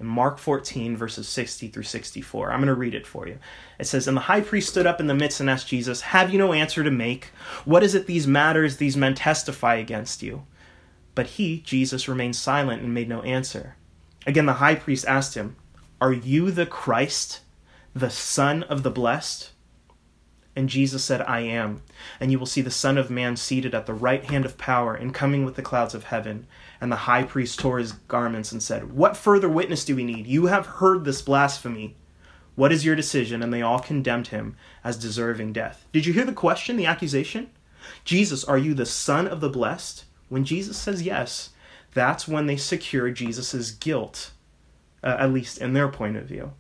Mark 0.05 0.39
14, 0.39 0.97
verses 0.97 1.29
60 1.29 1.69
through 1.69 1.83
64. 1.83 2.51
I'm 2.51 2.61
going 2.61 2.69
to 2.69 2.75
read 2.75 2.95
it 2.95 3.07
for 3.07 3.27
you. 3.27 3.39
It 3.79 3.87
says, 3.87 4.07
And 4.07 4.17
the 4.17 4.23
high 4.23 4.41
priest 4.41 4.69
stood 4.69 4.87
up 4.87 5.01
in 5.01 5.07
the 5.07 5.15
midst 5.15 5.41
and 5.41 5.51
asked 5.51 5.69
Jesus, 5.69 6.03
Have 6.03 6.33
you 6.33 6.39
no 6.39 6.53
answer 6.53 6.85
to 6.85 6.91
make? 6.91 7.27
What 7.65 7.83
is 7.83 7.95
it 7.95 8.07
these 8.07 8.27
matters 8.27 8.77
these 8.77 8.97
men 8.97 9.15
testify 9.15 9.77
against 9.77 10.23
you? 10.23 10.45
But 11.15 11.27
he, 11.27 11.61
Jesus, 11.61 12.09
remained 12.09 12.37
silent 12.37 12.83
and 12.83 12.93
made 12.93 13.09
no 13.09 13.23
answer. 13.23 13.77
Again, 14.27 14.47
the 14.47 14.55
high 14.55 14.75
priest 14.75 15.05
asked 15.07 15.35
him, 15.35 15.57
Are 16.01 16.13
you 16.13 16.51
the 16.51 16.67
Christ, 16.67 17.41
the 17.95 18.11
Son 18.11 18.63
of 18.65 18.83
the 18.83 18.91
Blessed? 18.91 19.51
And 20.57 20.69
Jesus 20.69 21.03
said, 21.03 21.21
I 21.23 21.41
am. 21.41 21.83
And 22.21 22.31
you 22.31 22.39
will 22.39 22.47
see 22.47 22.61
the 22.61 22.71
Son 22.71 22.97
of 22.97 23.11
Man 23.11 23.37
seated 23.37 23.75
at 23.75 23.87
the 23.87 23.95
right 23.95 24.25
hand 24.25 24.45
of 24.45 24.59
power 24.59 24.95
and 24.95 25.13
coming 25.13 25.45
with 25.45 25.57
the 25.57 25.63
clouds 25.63 25.95
of 25.95 26.05
heaven. 26.05 26.47
And 26.85 26.93
the 26.93 26.97
high 26.97 27.23
priest 27.23 27.59
tore 27.59 27.79
his 27.79 27.93
garments 27.93 28.53
and 28.53 28.63
said, 28.63 28.93
What 28.93 29.17
further 29.17 29.49
witness 29.49 29.87
do 29.87 29.97
we 29.97 30.05
need? 30.05 30.27
You 30.27 30.49
have 30.49 30.67
heard 30.67 31.07
this 31.07 31.23
blasphemy. 31.23 31.97
What 32.57 32.73
is 32.73 32.85
your 32.85 32.95
decision? 32.95 33.43
And 33.43 33.51
they 33.51 33.63
all 33.63 33.79
condemned 33.79 34.27
him 34.27 34.55
as 34.85 34.99
deserving 34.99 35.55
death. 35.55 35.87
Did 35.93 36.05
you 36.05 36.13
hear 36.13 36.27
the 36.27 36.35
question, 36.35 36.77
the 36.77 36.85
accusation? 36.85 37.49
Jesus, 38.05 38.45
are 38.45 38.59
you 38.59 38.75
the 38.75 38.85
Son 38.85 39.27
of 39.27 39.41
the 39.41 39.49
Blessed? 39.49 40.05
When 40.29 40.45
Jesus 40.45 40.77
says 40.77 41.01
yes, 41.01 41.55
that's 41.95 42.29
when 42.29 42.45
they 42.45 42.59
secure 42.59 43.09
Jesus' 43.09 43.71
guilt, 43.71 44.33
uh, 45.03 45.17
at 45.19 45.33
least 45.33 45.57
in 45.57 45.73
their 45.73 45.89
point 45.89 46.19
of 46.19 46.27
view, 46.27 46.53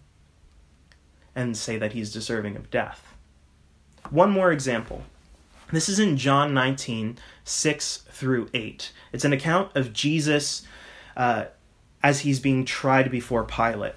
and 1.34 1.54
say 1.54 1.76
that 1.76 1.92
he's 1.92 2.10
deserving 2.10 2.56
of 2.56 2.70
death. 2.70 3.14
One 4.08 4.30
more 4.30 4.52
example. 4.52 5.02
This 5.72 5.88
is 5.88 5.98
in 5.98 6.16
John 6.16 6.52
19, 6.54 7.18
6 7.44 7.96
through 8.10 8.48
8. 8.52 8.92
It's 9.12 9.24
an 9.24 9.32
account 9.32 9.74
of 9.74 9.92
Jesus 9.92 10.62
uh, 11.16 11.46
as 12.02 12.20
he's 12.20 12.38
being 12.38 12.64
tried 12.64 13.10
before 13.10 13.44
Pilate. 13.44 13.94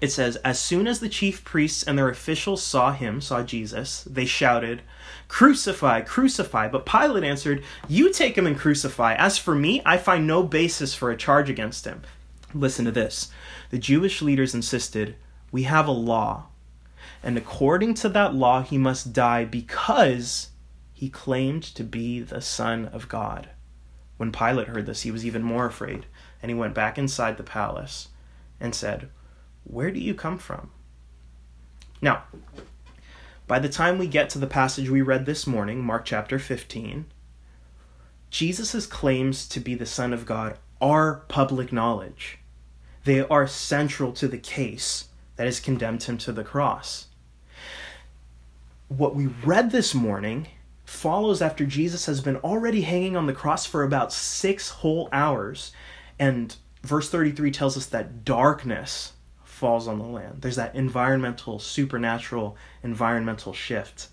it 0.00 0.12
says, 0.12 0.36
As 0.36 0.60
soon 0.60 0.86
as 0.86 1.00
the 1.00 1.08
chief 1.08 1.44
priests 1.44 1.82
and 1.82 1.98
their 1.98 2.08
officials 2.08 2.62
saw 2.62 2.92
him, 2.92 3.20
saw 3.20 3.42
Jesus, 3.42 4.04
they 4.04 4.24
shouted, 4.26 4.82
Crucify, 5.28 6.02
crucify. 6.02 6.68
But 6.68 6.86
Pilate 6.86 7.24
answered, 7.24 7.64
You 7.88 8.12
take 8.12 8.38
him 8.38 8.46
and 8.46 8.56
crucify. 8.56 9.14
As 9.14 9.38
for 9.38 9.54
me, 9.54 9.82
I 9.84 9.96
find 9.98 10.26
no 10.26 10.44
basis 10.44 10.94
for 10.94 11.10
a 11.10 11.16
charge 11.16 11.50
against 11.50 11.84
him. 11.84 12.02
Listen 12.54 12.84
to 12.84 12.92
this. 12.92 13.30
The 13.70 13.78
Jewish 13.78 14.22
leaders 14.22 14.54
insisted, 14.54 15.16
We 15.50 15.64
have 15.64 15.88
a 15.88 15.92
law. 15.92 16.46
And 17.22 17.36
according 17.36 17.94
to 17.94 18.08
that 18.10 18.34
law, 18.34 18.62
he 18.62 18.78
must 18.78 19.12
die 19.12 19.44
because 19.44 20.50
he 20.96 21.10
claimed 21.10 21.62
to 21.62 21.84
be 21.84 22.20
the 22.20 22.40
Son 22.40 22.86
of 22.86 23.06
God. 23.06 23.50
When 24.16 24.32
Pilate 24.32 24.68
heard 24.68 24.86
this, 24.86 25.02
he 25.02 25.10
was 25.10 25.26
even 25.26 25.42
more 25.42 25.66
afraid, 25.66 26.06
and 26.40 26.50
he 26.50 26.54
went 26.54 26.72
back 26.72 26.96
inside 26.96 27.36
the 27.36 27.42
palace 27.42 28.08
and 28.58 28.74
said, 28.74 29.10
Where 29.64 29.90
do 29.90 30.00
you 30.00 30.14
come 30.14 30.38
from? 30.38 30.70
Now, 32.00 32.22
by 33.46 33.58
the 33.58 33.68
time 33.68 33.98
we 33.98 34.06
get 34.06 34.30
to 34.30 34.38
the 34.38 34.46
passage 34.46 34.88
we 34.88 35.02
read 35.02 35.26
this 35.26 35.46
morning, 35.46 35.84
Mark 35.84 36.06
chapter 36.06 36.38
15, 36.38 37.04
Jesus' 38.30 38.86
claims 38.86 39.46
to 39.48 39.60
be 39.60 39.74
the 39.74 39.84
Son 39.84 40.14
of 40.14 40.24
God 40.24 40.56
are 40.80 41.24
public 41.28 41.74
knowledge. 41.74 42.38
They 43.04 43.20
are 43.20 43.46
central 43.46 44.12
to 44.12 44.28
the 44.28 44.38
case 44.38 45.08
that 45.36 45.44
has 45.44 45.60
condemned 45.60 46.04
him 46.04 46.16
to 46.16 46.32
the 46.32 46.42
cross. 46.42 47.08
What 48.88 49.14
we 49.14 49.26
read 49.26 49.72
this 49.72 49.94
morning 49.94 50.46
follows 50.86 51.42
after 51.42 51.66
Jesus 51.66 52.06
has 52.06 52.20
been 52.20 52.36
already 52.36 52.82
hanging 52.82 53.16
on 53.16 53.26
the 53.26 53.32
cross 53.32 53.66
for 53.66 53.82
about 53.82 54.12
six 54.12 54.70
whole 54.70 55.08
hours. 55.12 55.72
And 56.18 56.54
verse 56.82 57.10
33 57.10 57.50
tells 57.50 57.76
us 57.76 57.86
that 57.86 58.24
darkness 58.24 59.12
falls 59.44 59.88
on 59.88 59.98
the 59.98 60.04
land. 60.04 60.42
There's 60.42 60.56
that 60.56 60.74
environmental, 60.74 61.58
supernatural, 61.58 62.56
environmental 62.82 63.52
shift. 63.52 64.08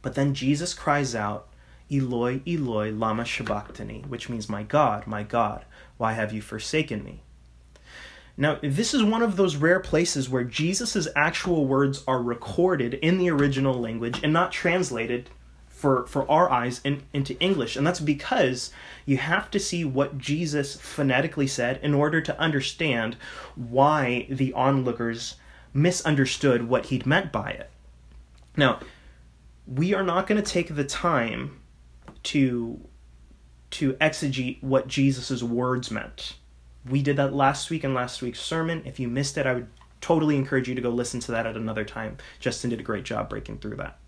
But 0.00 0.14
then 0.14 0.32
Jesus 0.32 0.74
cries 0.74 1.14
out, 1.14 1.48
Eloi, 1.90 2.40
Eloi, 2.46 2.90
lama 2.92 3.26
sabachthani, 3.26 4.04
which 4.06 4.28
means, 4.28 4.48
My 4.48 4.62
God, 4.62 5.06
my 5.06 5.22
God, 5.22 5.64
why 5.96 6.12
have 6.12 6.32
you 6.32 6.40
forsaken 6.40 7.02
me? 7.02 7.22
Now, 8.36 8.58
this 8.62 8.94
is 8.94 9.02
one 9.02 9.22
of 9.22 9.36
those 9.36 9.56
rare 9.56 9.80
places 9.80 10.28
where 10.28 10.44
Jesus' 10.44 11.06
actual 11.14 11.66
words 11.66 12.02
are 12.06 12.22
recorded 12.22 12.94
in 12.94 13.18
the 13.18 13.30
original 13.30 13.74
language 13.74 14.20
and 14.22 14.32
not 14.32 14.50
translated 14.50 15.30
for, 15.84 16.06
for 16.06 16.30
our 16.30 16.50
eyes 16.50 16.80
in, 16.82 17.02
into 17.12 17.38
English. 17.40 17.76
And 17.76 17.86
that's 17.86 18.00
because 18.00 18.70
you 19.04 19.18
have 19.18 19.50
to 19.50 19.60
see 19.60 19.84
what 19.84 20.16
Jesus 20.16 20.80
phonetically 20.80 21.46
said 21.46 21.78
in 21.82 21.92
order 21.92 22.22
to 22.22 22.40
understand 22.40 23.18
why 23.54 24.26
the 24.30 24.54
onlookers 24.54 25.36
misunderstood 25.74 26.70
what 26.70 26.86
he'd 26.86 27.04
meant 27.04 27.32
by 27.32 27.50
it. 27.50 27.68
Now, 28.56 28.80
we 29.66 29.92
are 29.92 30.02
not 30.02 30.26
going 30.26 30.42
to 30.42 30.50
take 30.50 30.74
the 30.74 30.84
time 30.84 31.60
to 32.22 32.80
to 33.72 33.92
exegete 33.94 34.62
what 34.62 34.88
Jesus' 34.88 35.42
words 35.42 35.90
meant. 35.90 36.36
We 36.88 37.02
did 37.02 37.16
that 37.18 37.34
last 37.34 37.68
week 37.68 37.84
in 37.84 37.92
last 37.92 38.22
week's 38.22 38.40
sermon. 38.40 38.80
If 38.86 38.98
you 38.98 39.08
missed 39.08 39.36
it, 39.36 39.44
I 39.44 39.52
would 39.52 39.68
totally 40.00 40.36
encourage 40.36 40.66
you 40.66 40.74
to 40.76 40.80
go 40.80 40.88
listen 40.88 41.20
to 41.20 41.32
that 41.32 41.46
at 41.46 41.58
another 41.58 41.84
time. 41.84 42.16
Justin 42.40 42.70
did 42.70 42.80
a 42.80 42.84
great 42.84 43.04
job 43.04 43.28
breaking 43.28 43.58
through 43.58 43.76
that. 43.76 43.98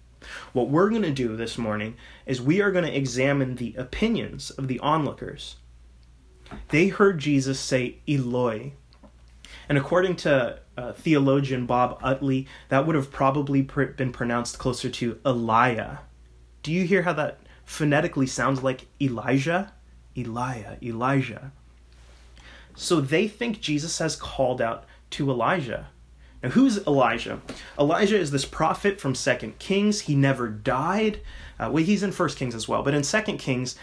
What 0.53 0.69
we're 0.69 0.91
going 0.91 1.03
to 1.03 1.11
do 1.11 1.37
this 1.37 1.59
morning 1.59 1.97
is 2.25 2.41
we 2.41 2.61
are 2.61 2.71
going 2.71 2.85
to 2.85 2.97
examine 2.97 3.57
the 3.57 3.75
opinions 3.77 4.51
of 4.51 4.69
the 4.69 4.81
onlookers. 4.81 5.57
They 6.69 6.89
heard 6.89 7.19
Jesus 7.19 7.59
say 7.59 7.99
Eloi. 8.09 8.73
And 9.69 9.77
according 9.77 10.17
to 10.17 10.61
uh, 10.77 10.93
theologian 10.93 11.67
Bob 11.67 11.99
Utley, 12.03 12.47
that 12.69 12.87
would 12.87 12.95
have 12.95 13.11
probably 13.11 13.63
pr- 13.63 13.85
been 13.85 14.13
pronounced 14.13 14.59
closer 14.59 14.89
to 14.91 15.19
Elijah. 15.25 16.01
Do 16.63 16.73
you 16.73 16.85
hear 16.85 17.03
how 17.03 17.13
that 17.15 17.39
phonetically 17.65 18.27
sounds 18.27 18.63
like 18.63 18.87
Elijah? 19.01 19.73
Elijah, 20.17 20.79
Elijah. 20.83 21.53
So 22.75 23.01
they 23.01 23.27
think 23.27 23.61
Jesus 23.61 23.99
has 23.99 24.17
called 24.17 24.61
out 24.61 24.85
to 25.11 25.31
Elijah. 25.31 25.89
Now, 26.43 26.51
who's 26.51 26.85
Elijah? 26.87 27.41
Elijah 27.79 28.19
is 28.19 28.31
this 28.31 28.45
prophet 28.45 29.01
from 29.01 29.15
Second 29.15 29.59
Kings. 29.59 30.03
He 30.03 30.15
never 30.15 30.49
died. 30.49 31.21
Uh, 31.59 31.71
well, 31.73 31.85
he's 31.85 32.03
in 32.03 32.13
First 32.13 32.39
Kings 32.39 32.55
as 32.55 32.69
well, 32.69 32.83
but 32.83 32.95
in 32.95 33.03
Second 33.03 33.39
Kings, 33.39 33.77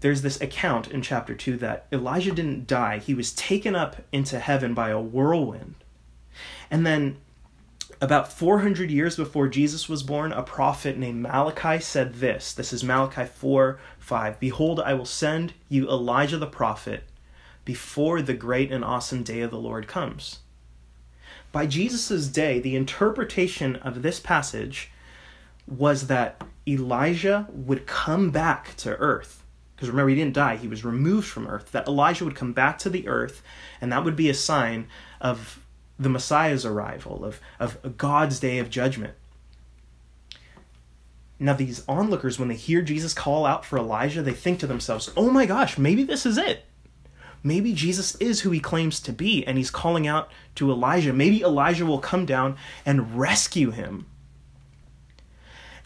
there's 0.00 0.22
this 0.22 0.40
account 0.40 0.88
in 0.88 1.00
chapter 1.00 1.34
two 1.34 1.56
that 1.58 1.86
Elijah 1.90 2.32
didn't 2.32 2.66
die. 2.66 2.98
He 2.98 3.14
was 3.14 3.32
taken 3.32 3.74
up 3.74 3.96
into 4.12 4.38
heaven 4.38 4.74
by 4.74 4.90
a 4.90 5.00
whirlwind, 5.00 5.74
and 6.70 6.86
then. 6.86 7.18
About 8.00 8.32
400 8.32 8.90
years 8.90 9.16
before 9.16 9.46
Jesus 9.46 9.88
was 9.88 10.02
born, 10.02 10.32
a 10.32 10.42
prophet 10.42 10.98
named 10.98 11.22
Malachi 11.22 11.78
said 11.78 12.14
this. 12.14 12.52
This 12.52 12.72
is 12.72 12.82
Malachi 12.82 13.24
4 13.24 13.78
5. 13.98 14.40
Behold, 14.40 14.80
I 14.80 14.94
will 14.94 15.04
send 15.04 15.52
you 15.68 15.88
Elijah 15.88 16.36
the 16.36 16.46
prophet 16.46 17.04
before 17.64 18.20
the 18.20 18.34
great 18.34 18.72
and 18.72 18.84
awesome 18.84 19.22
day 19.22 19.40
of 19.42 19.50
the 19.50 19.58
Lord 19.58 19.86
comes. 19.86 20.40
By 21.54 21.66
Jesus' 21.66 22.26
day, 22.26 22.58
the 22.58 22.74
interpretation 22.74 23.76
of 23.76 24.02
this 24.02 24.18
passage 24.18 24.90
was 25.68 26.08
that 26.08 26.42
Elijah 26.66 27.46
would 27.52 27.86
come 27.86 28.32
back 28.32 28.76
to 28.78 28.96
earth. 28.96 29.44
Because 29.76 29.88
remember, 29.88 30.08
he 30.08 30.16
didn't 30.16 30.34
die, 30.34 30.56
he 30.56 30.66
was 30.66 30.84
removed 30.84 31.28
from 31.28 31.46
earth. 31.46 31.70
That 31.70 31.86
Elijah 31.86 32.24
would 32.24 32.34
come 32.34 32.52
back 32.52 32.78
to 32.78 32.90
the 32.90 33.06
earth, 33.06 33.40
and 33.80 33.92
that 33.92 34.02
would 34.02 34.16
be 34.16 34.28
a 34.28 34.34
sign 34.34 34.88
of 35.20 35.64
the 35.96 36.08
Messiah's 36.08 36.66
arrival, 36.66 37.24
of, 37.24 37.38
of 37.60 37.96
God's 37.96 38.40
day 38.40 38.58
of 38.58 38.68
judgment. 38.68 39.14
Now, 41.38 41.54
these 41.54 41.84
onlookers, 41.86 42.36
when 42.36 42.48
they 42.48 42.56
hear 42.56 42.82
Jesus 42.82 43.14
call 43.14 43.46
out 43.46 43.64
for 43.64 43.78
Elijah, 43.78 44.22
they 44.22 44.32
think 44.32 44.58
to 44.58 44.66
themselves, 44.66 45.12
oh 45.16 45.30
my 45.30 45.46
gosh, 45.46 45.78
maybe 45.78 46.02
this 46.02 46.26
is 46.26 46.36
it 46.36 46.64
maybe 47.44 47.72
Jesus 47.72 48.16
is 48.16 48.40
who 48.40 48.50
he 48.50 48.58
claims 48.58 48.98
to 49.00 49.12
be 49.12 49.46
and 49.46 49.56
he's 49.56 49.70
calling 49.70 50.08
out 50.08 50.30
to 50.56 50.72
Elijah. 50.72 51.12
Maybe 51.12 51.42
Elijah 51.42 51.86
will 51.86 52.00
come 52.00 52.26
down 52.26 52.56
and 52.84 53.16
rescue 53.16 53.70
him. 53.70 54.06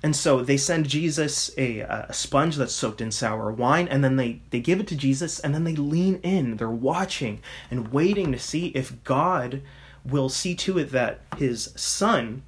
And 0.02 0.14
so 0.14 0.42
they 0.42 0.56
send 0.56 0.88
Jesus 0.88 1.50
a, 1.58 1.80
a 1.80 2.12
sponge 2.12 2.56
that's 2.56 2.72
soaked 2.72 3.00
in 3.00 3.10
sour 3.10 3.50
wine, 3.50 3.88
and 3.88 4.04
then 4.04 4.14
they, 4.14 4.42
they 4.50 4.60
give 4.60 4.78
it 4.78 4.86
to 4.88 4.96
Jesus, 4.96 5.40
and 5.40 5.52
then 5.52 5.64
they 5.64 5.74
lean 5.74 6.20
in. 6.22 6.56
They're 6.56 6.70
watching 6.70 7.40
and 7.68 7.88
waiting 7.88 8.30
to 8.30 8.38
see 8.38 8.68
if 8.68 9.02
God 9.02 9.60
will 10.04 10.28
see 10.28 10.54
to 10.54 10.78
it 10.78 10.92
that 10.92 11.20
his 11.36 11.72
son 11.74 12.44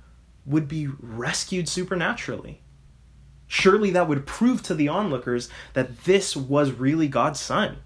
would 0.47 0.69
be 0.69 0.87
rescued 1.01 1.69
supernaturally. 1.69 2.61
Surely 3.49 3.91
that 3.91 4.07
would 4.07 4.27
prove 4.27 4.63
to 4.63 4.75
the 4.75 4.89
onlookers 4.89 5.49
that 5.73 6.05
this 6.05 6.37
was 6.37 6.71
really 6.71 7.09
God's 7.09 7.41
son. 7.41 7.79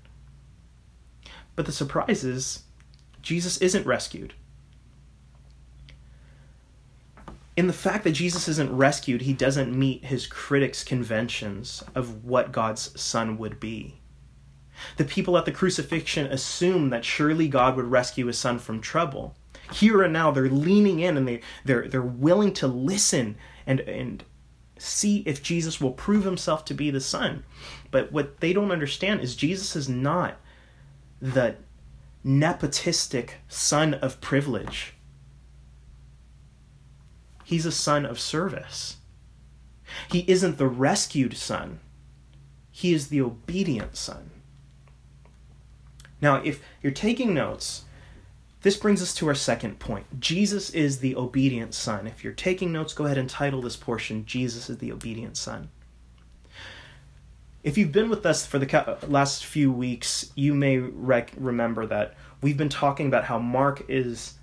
But 1.57 1.67
the 1.67 1.73
surprise 1.73 2.25
is, 2.25 2.65
Jesus 3.23 3.59
isn't 3.59 3.87
rescued. 3.87 4.35
In 7.57 7.69
the 7.69 7.73
fact 7.73 8.03
that 8.05 8.13
Jesus 8.13 8.49
isn't 8.49 8.77
rescued, 8.77 9.23
he 9.23 9.33
doesn't 9.33 9.77
meet 9.77 10.07
his 10.07 10.27
critics' 10.27 10.83
conventions 10.83 11.85
of 11.95 12.25
what 12.25 12.51
God's 12.51 13.01
son 13.01 13.39
would 13.39 13.61
be. 13.61 14.01
The 14.97 15.05
people 15.05 15.39
at 15.39 15.45
the 15.45 15.53
crucifixion 15.53 16.27
assume 16.27 16.91
that 16.91 17.05
surely 17.05 17.47
God 17.47 17.77
would 17.77 17.85
rescue 17.85 18.27
his 18.27 18.39
son 18.39 18.59
from 18.59 18.81
trouble. 18.81 19.37
Here 19.73 20.03
and 20.03 20.13
now, 20.13 20.33
they're 20.33 20.49
leaning 20.49 20.99
in 20.99 21.17
and 21.17 21.29
they, 21.29 21.41
they're, 21.65 21.87
they're 21.87 22.03
willing 22.03 22.53
to 22.55 22.67
listen 22.67 23.37
and, 23.67 23.81
and 23.81 24.25
see 24.77 25.19
if 25.25 25.43
Jesus 25.43 25.81
will 25.81 25.93
prove 25.93 26.25
himself 26.25 26.65
to 26.67 26.75
be 26.75 26.91
the 26.91 27.01
son. 27.01 27.45
But 27.93 28.11
what 28.11 28.41
they 28.41 28.53
don't 28.53 28.73
understand 28.73 29.21
is 29.21 29.37
Jesus 29.37 29.77
is 29.77 29.89
not 29.89 30.41
the 31.21 31.57
nepotistic 32.25 33.31
son 33.49 33.95
of 33.95 34.21
privilege. 34.21 34.95
He's 37.45 37.67
a 37.67 37.73
son 37.73 38.07
of 38.07 38.19
service. 38.19 38.97
He 40.11 40.25
isn't 40.27 40.59
the 40.59 40.67
rescued 40.67 41.37
son, 41.37 41.81
he 42.71 42.93
is 42.93 43.09
the 43.09 43.21
obedient 43.21 43.97
son. 43.97 44.31
Now, 46.21 46.37
if 46.37 46.61
you're 46.83 46.93
taking 46.93 47.35
notes, 47.35 47.85
this 48.63 48.79
brings 48.79 49.03
us 49.03 49.15
to 49.17 49.29
our 49.29 49.35
second 49.35 49.79
point. 49.79 50.21
Jesus 50.21 50.71
is 50.71 51.01
the 51.01 51.15
obedient 51.15 51.75
son. 51.75 52.07
If 52.07 52.25
you're 52.25 52.33
taking 52.33 52.73
notes, 52.73 52.95
go 52.95 53.05
ahead 53.05 53.19
and 53.19 53.29
title 53.29 53.61
this 53.61 53.77
portion 53.77 54.25
Jesus 54.25 54.71
is 54.71 54.79
the 54.79 54.91
obedient 54.91 55.37
son. 55.37 55.69
If 57.65 57.79
you've 57.79 57.93
been 57.93 58.11
with 58.11 58.27
us 58.27 58.45
for 58.45 58.59
the 58.59 58.99
last 59.09 59.47
few 59.47 59.73
weeks, 59.73 60.31
you 60.35 60.53
may 60.53 60.77
rec- 60.77 61.33
remember 61.35 61.87
that 61.87 62.15
we've 62.43 62.59
been 62.59 62.69
talking 62.69 63.07
about 63.07 63.25
how 63.25 63.39
Mark 63.39 63.83
is 63.89 64.35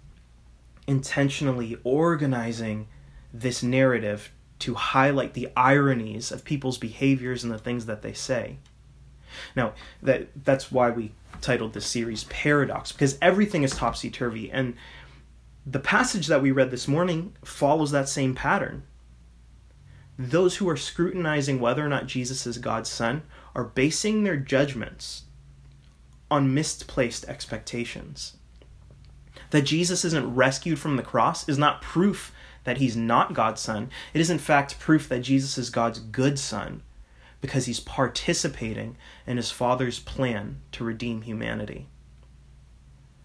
intentionally 0.88 1.78
organizing 1.84 2.88
this 3.32 3.62
narrative 3.62 4.32
to 4.60 4.74
highlight 4.74 5.36
the 5.36 5.50
ironies 5.56 6.32
of 6.32 6.44
people's 6.44 6.80
behaviors 6.80 7.44
and 7.44 7.54
the 7.54 7.60
things 7.60 7.86
that 7.86 8.02
they 8.02 8.14
say. 8.14 8.58
Now, 9.56 9.74
that 10.02 10.30
that's 10.44 10.72
why 10.72 10.90
we 10.90 11.12
titled 11.42 11.74
this 11.74 11.86
series 11.86 12.24
Paradox 12.26 12.92
because 12.92 13.20
everything 13.22 13.62
is 13.62 13.76
topsy-turvy 13.76 14.52
and 14.52 14.76
the 15.66 15.80
passage 15.80 16.26
that 16.28 16.42
we 16.42 16.50
read 16.50 16.72
this 16.72 16.88
morning 16.88 17.36
follows 17.46 17.92
that 17.92 18.10
same 18.10 18.34
pattern. 18.34 18.82
Those 20.18 20.58
who 20.58 20.70
are 20.70 20.78
scrutinizing 20.78 21.60
whether 21.60 21.86
or 21.86 21.90
not 21.90 22.08
Jesus 22.08 22.46
is 22.46 22.58
God's 22.58 22.90
son 22.90 23.24
are 23.56 23.64
basing 23.64 24.24
their 24.24 24.38
judgments 24.38 25.24
on 26.30 26.54
misplaced 26.54 27.26
expectations. 27.26 28.38
That 29.50 29.64
Jesus 29.64 30.06
isn't 30.06 30.36
rescued 30.36 30.80
from 30.80 30.96
the 30.96 31.04
cross 31.04 31.48
is 31.50 31.58
not 31.58 31.82
proof 31.82 32.32
that 32.64 32.78
he's 32.78 32.96
not 32.96 33.34
God's 33.34 33.62
son. 33.62 33.90
It 34.14 34.22
is, 34.22 34.30
in 34.30 34.38
fact, 34.38 34.80
proof 34.80 35.10
that 35.10 35.20
Jesus 35.20 35.58
is 35.58 35.70
God's 35.70 36.00
good 36.00 36.38
son 36.38 36.84
because 37.42 37.66
he's 37.66 37.80
participating 37.80 38.96
in 39.26 39.38
his 39.38 39.52
Father's 39.52 40.00
plan 40.00 40.62
to 40.72 40.84
redeem 40.84 41.24
humanity. 41.24 41.88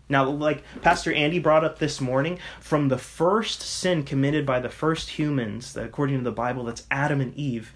Now, 0.09 0.29
like 0.29 0.63
Pastor 0.83 1.13
Andy 1.13 1.41
brought 1.41 1.65
up 1.65 1.79
this 1.79 2.01
morning, 2.01 2.39
from 2.61 2.89
the 2.89 2.99
first 2.99 3.61
sin 3.61 4.05
committed 4.05 4.47
by 4.47 4.61
the 4.61 4.69
first 4.69 5.11
humans, 5.11 5.77
according 5.77 6.19
to 6.19 6.25
the 6.25 6.31
Bible, 6.31 6.65
that's 6.65 6.87
Adam 6.91 7.21
and 7.21 7.35
Eve, 7.35 7.73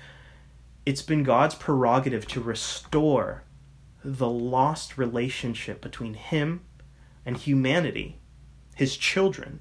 it's 0.86 1.02
been 1.02 1.24
God's 1.24 1.56
prerogative 1.56 2.26
to 2.28 2.40
restore 2.40 3.42
the 4.04 4.28
lost 4.28 4.96
relationship 4.96 5.80
between 5.80 6.14
Him 6.14 6.62
and 7.26 7.36
humanity, 7.36 8.20
His 8.76 8.96
children. 8.96 9.60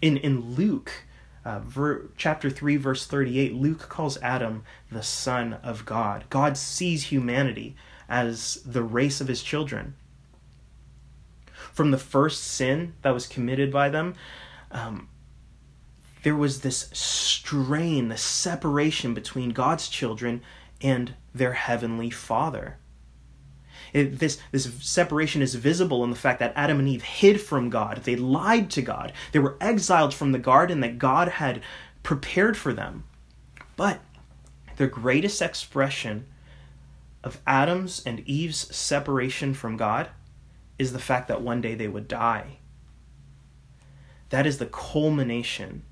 In, 0.00 0.16
in 0.18 0.54
Luke, 0.54 1.04
uh, 1.44 1.58
ver, 1.58 2.10
chapter 2.16 2.48
3, 2.48 2.76
verse 2.76 3.06
38, 3.06 3.54
Luke 3.54 3.88
calls 3.88 4.18
Adam 4.22 4.62
the 4.90 5.02
Son 5.02 5.54
of 5.54 5.84
God. 5.84 6.24
God 6.30 6.56
sees 6.56 7.04
humanity 7.04 7.74
as 8.08 8.62
the 8.64 8.82
race 8.82 9.20
of 9.20 9.28
His 9.28 9.42
children 9.42 9.96
from 11.74 11.90
the 11.90 11.98
first 11.98 12.42
sin 12.42 12.94
that 13.02 13.12
was 13.12 13.26
committed 13.26 13.70
by 13.70 13.90
them, 13.90 14.14
um, 14.70 15.08
there 16.22 16.36
was 16.36 16.60
this 16.60 16.88
strain, 16.92 18.08
the 18.08 18.16
separation 18.16 19.12
between 19.12 19.50
God's 19.50 19.88
children 19.88 20.40
and 20.80 21.14
their 21.34 21.52
heavenly 21.52 22.10
Father. 22.10 22.78
It, 23.92 24.18
this, 24.18 24.38
this 24.50 24.72
separation 24.80 25.42
is 25.42 25.54
visible 25.54 26.02
in 26.02 26.10
the 26.10 26.16
fact 26.16 26.40
that 26.40 26.52
Adam 26.56 26.78
and 26.78 26.88
Eve 26.88 27.02
hid 27.02 27.40
from 27.40 27.70
God. 27.70 28.02
They 28.04 28.16
lied 28.16 28.70
to 28.70 28.82
God. 28.82 29.12
They 29.32 29.38
were 29.38 29.56
exiled 29.60 30.14
from 30.14 30.32
the 30.32 30.38
garden 30.38 30.80
that 30.80 30.98
God 30.98 31.28
had 31.28 31.62
prepared 32.02 32.56
for 32.56 32.72
them. 32.72 33.04
But 33.76 34.00
the 34.76 34.86
greatest 34.86 35.42
expression 35.42 36.26
of 37.22 37.40
Adam's 37.46 38.02
and 38.04 38.20
Eve's 38.20 38.74
separation 38.74 39.54
from 39.54 39.76
God 39.76 40.08
is 40.78 40.92
the 40.92 40.98
fact 40.98 41.28
that 41.28 41.42
one 41.42 41.60
day 41.60 41.74
they 41.74 41.88
would 41.88 42.08
die. 42.08 42.58
That 44.30 44.46
is 44.46 44.58
the 44.58 44.66
culmination, 44.66 45.84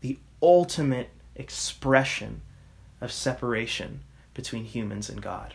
the 0.00 0.18
ultimate 0.42 1.10
expression 1.34 2.42
of 3.00 3.12
separation 3.12 4.00
between 4.34 4.64
humans 4.64 5.10
and 5.10 5.20
God. 5.20 5.54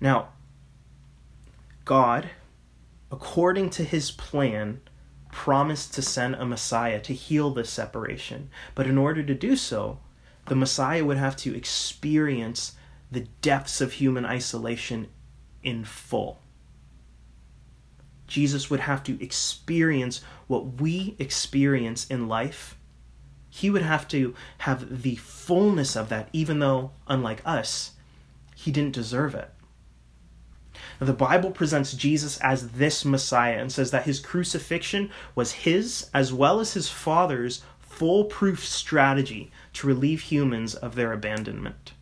Now, 0.00 0.28
God, 1.84 2.30
according 3.10 3.70
to 3.70 3.84
his 3.84 4.10
plan, 4.10 4.80
promised 5.32 5.94
to 5.94 6.02
send 6.02 6.34
a 6.34 6.46
Messiah 6.46 7.00
to 7.00 7.14
heal 7.14 7.50
this 7.50 7.70
separation. 7.70 8.50
But 8.74 8.86
in 8.86 8.98
order 8.98 9.22
to 9.22 9.34
do 9.34 9.56
so, 9.56 9.98
the 10.46 10.56
Messiah 10.56 11.04
would 11.04 11.18
have 11.18 11.36
to 11.38 11.56
experience 11.56 12.72
the 13.10 13.26
depths 13.42 13.80
of 13.80 13.94
human 13.94 14.24
isolation 14.24 15.08
in 15.62 15.84
full. 15.84 16.40
Jesus 18.26 18.70
would 18.70 18.80
have 18.80 19.02
to 19.04 19.22
experience 19.22 20.22
what 20.46 20.80
we 20.80 21.16
experience 21.18 22.06
in 22.06 22.28
life. 22.28 22.76
He 23.48 23.70
would 23.70 23.82
have 23.82 24.06
to 24.08 24.34
have 24.58 25.02
the 25.02 25.16
fullness 25.16 25.96
of 25.96 26.08
that, 26.10 26.28
even 26.32 26.60
though, 26.60 26.92
unlike 27.08 27.42
us, 27.44 27.92
he 28.54 28.70
didn't 28.70 28.94
deserve 28.94 29.34
it. 29.34 29.50
Now, 31.00 31.06
the 31.06 31.12
Bible 31.12 31.50
presents 31.50 31.92
Jesus 31.94 32.38
as 32.38 32.70
this 32.70 33.04
Messiah 33.04 33.58
and 33.58 33.72
says 33.72 33.90
that 33.90 34.04
his 34.04 34.20
crucifixion 34.20 35.10
was 35.34 35.52
his, 35.52 36.08
as 36.14 36.32
well 36.32 36.60
as 36.60 36.74
his 36.74 36.88
Father's, 36.88 37.62
foolproof 37.80 38.64
strategy 38.64 39.50
to 39.74 39.86
relieve 39.86 40.22
humans 40.22 40.74
of 40.74 40.94
their 40.94 41.12
abandonment. 41.12 41.92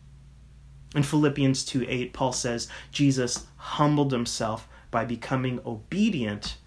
In 0.95 1.03
Philippians 1.03 1.63
2 1.65 1.85
8, 1.87 2.13
Paul 2.13 2.33
says, 2.33 2.67
Jesus 2.91 3.45
humbled 3.57 4.11
himself 4.11 4.67
by 4.91 5.05
becoming 5.05 5.59
obedient 5.65 6.57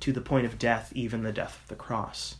to 0.00 0.12
the 0.12 0.20
point 0.20 0.44
of 0.44 0.58
death, 0.58 0.92
even 0.94 1.22
the 1.22 1.32
death 1.32 1.60
of 1.62 1.68
the 1.68 1.76
cross. 1.76 2.36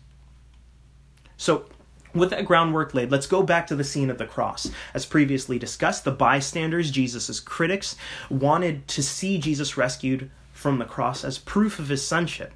So, 1.37 1.67
with 2.15 2.31
that 2.31 2.45
groundwork 2.45 2.93
laid, 2.93 3.11
let's 3.11 3.27
go 3.27 3.43
back 3.43 3.67
to 3.69 3.77
the 3.77 3.85
scene 3.85 4.11
of 4.11 4.19
the 4.19 4.27
cross. 4.27 4.71
As 4.93 5.07
previously 5.07 5.59
discussed, 5.59 6.05
the 6.05 6.11
bystanders, 6.11 6.91
Jesus' 6.91 7.41
critics, 7.41 7.97
wanted 8.29 8.87
to 8.89 9.03
see 9.03 9.39
Jesus 9.39 9.79
rescued 9.79 10.31
from 10.53 10.79
the 10.79 10.85
cross 10.85 11.25
as 11.25 11.39
proof 11.39 11.79
of 11.79 11.89
his 11.89 12.07
sonship. 12.07 12.53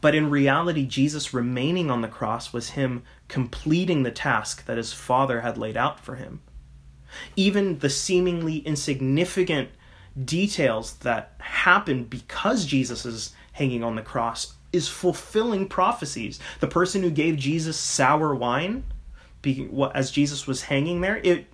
But 0.00 0.14
in 0.14 0.30
reality, 0.30 0.86
Jesus 0.86 1.34
remaining 1.34 1.90
on 1.90 2.02
the 2.02 2.08
cross 2.08 2.52
was 2.52 2.70
him 2.70 3.02
completing 3.26 4.04
the 4.04 4.12
task 4.12 4.64
that 4.66 4.76
his 4.76 4.92
Father 4.92 5.40
had 5.40 5.58
laid 5.58 5.76
out 5.76 5.98
for 5.98 6.14
him. 6.14 6.40
Even 7.36 7.78
the 7.78 7.90
seemingly 7.90 8.58
insignificant 8.58 9.70
details 10.24 10.94
that 10.98 11.34
happen 11.38 12.04
because 12.04 12.64
Jesus 12.64 13.04
is 13.04 13.34
hanging 13.52 13.84
on 13.84 13.96
the 13.96 14.02
cross 14.02 14.54
is 14.72 14.88
fulfilling 14.88 15.68
prophecies. 15.68 16.38
The 16.60 16.66
person 16.66 17.02
who 17.02 17.10
gave 17.10 17.36
Jesus 17.36 17.76
sour 17.76 18.34
wine 18.34 18.84
as 19.94 20.10
Jesus 20.10 20.46
was 20.46 20.62
hanging 20.62 21.00
there, 21.00 21.18
it 21.18 21.46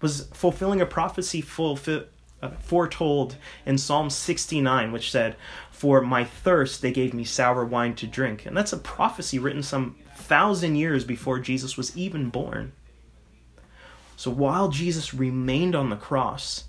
was 0.00 0.28
fulfilling 0.32 0.80
a 0.80 0.86
prophecy 0.86 1.40
fulfill, 1.40 2.04
uh, 2.42 2.50
foretold 2.60 3.36
in 3.66 3.78
Psalm 3.78 4.10
69, 4.10 4.92
which 4.92 5.10
said, 5.10 5.36
For 5.70 6.00
my 6.00 6.24
thirst 6.24 6.82
they 6.82 6.92
gave 6.92 7.14
me 7.14 7.24
sour 7.24 7.64
wine 7.64 7.94
to 7.96 8.06
drink. 8.06 8.46
And 8.46 8.56
that's 8.56 8.72
a 8.72 8.78
prophecy 8.78 9.38
written 9.38 9.62
some 9.62 9.96
thousand 10.14 10.76
years 10.76 11.04
before 11.04 11.38
Jesus 11.38 11.76
was 11.76 11.96
even 11.96 12.28
born. 12.28 12.72
So 14.18 14.32
while 14.32 14.68
Jesus 14.68 15.14
remained 15.14 15.76
on 15.76 15.90
the 15.90 15.96
cross, 15.96 16.64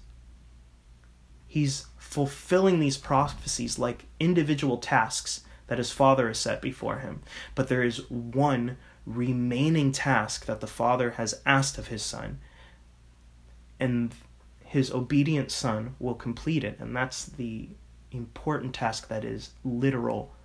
he's 1.48 1.88
fulfilling 1.98 2.80
these 2.80 2.96
prophecies 2.96 3.80
like 3.80 4.06
individual 4.20 4.78
tasks 4.78 5.42
that 5.66 5.80
his 5.80 5.92
Father 5.92 6.28
has 6.28 6.38
set 6.38 6.62
before 6.62 7.00
him. 7.00 7.24
But 7.56 7.68
there 7.68 7.82
is 7.82 8.08
one 8.12 8.78
remaining 9.04 9.92
task 9.92 10.46
that 10.46 10.62
the 10.62 10.68
Father 10.68 11.10
has 11.18 11.42
asked 11.44 11.80
of 11.80 11.88
his 11.88 12.04
Son, 12.04 12.40
and 13.80 14.14
his 14.64 14.92
obedient 14.92 15.50
Son 15.50 15.96
will 15.98 16.14
complete 16.14 16.64
it, 16.64 16.78
and 16.80 16.96
that's 16.96 17.26
the 17.26 17.70
important 18.12 18.76
task 18.76 19.08
that 19.08 19.26
is 19.26 19.54
literal 19.66 20.36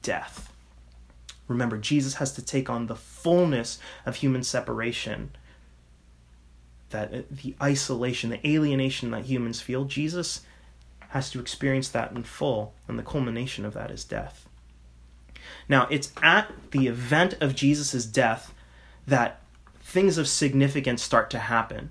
death. 0.00 0.52
Remember, 1.48 1.76
Jesus 1.76 2.14
has 2.14 2.32
to 2.34 2.42
take 2.42 2.70
on 2.70 2.86
the 2.86 2.94
fullness 2.94 3.80
of 4.06 4.14
human 4.14 4.44
separation 4.44 5.32
that 6.92 7.12
uh, 7.12 7.22
the 7.30 7.54
isolation, 7.60 8.30
the 8.30 8.48
alienation 8.48 9.10
that 9.10 9.24
humans 9.24 9.60
feel, 9.60 9.84
Jesus 9.84 10.42
has 11.08 11.30
to 11.30 11.40
experience 11.40 11.88
that 11.90 12.12
in 12.12 12.22
full, 12.22 12.72
and 12.88 12.98
the 12.98 13.02
culmination 13.02 13.66
of 13.66 13.74
that 13.74 13.90
is 13.90 14.04
death. 14.04 14.48
Now, 15.68 15.86
it's 15.90 16.12
at 16.22 16.50
the 16.70 16.86
event 16.86 17.34
of 17.40 17.54
Jesus' 17.54 18.06
death 18.06 18.54
that 19.06 19.40
things 19.80 20.16
of 20.16 20.28
significance 20.28 21.02
start 21.02 21.30
to 21.30 21.38
happen. 21.38 21.90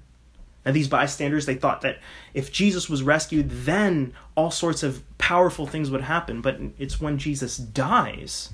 And 0.63 0.75
these 0.75 0.87
bystanders, 0.87 1.45
they 1.45 1.55
thought 1.55 1.81
that 1.81 1.99
if 2.33 2.51
Jesus 2.51 2.89
was 2.89 3.03
rescued, 3.03 3.49
then 3.49 4.13
all 4.35 4.51
sorts 4.51 4.83
of 4.83 5.03
powerful 5.17 5.67
things 5.67 5.89
would 5.89 6.01
happen. 6.01 6.41
But 6.41 6.59
it's 6.77 7.01
when 7.01 7.17
Jesus 7.17 7.57
dies 7.57 8.53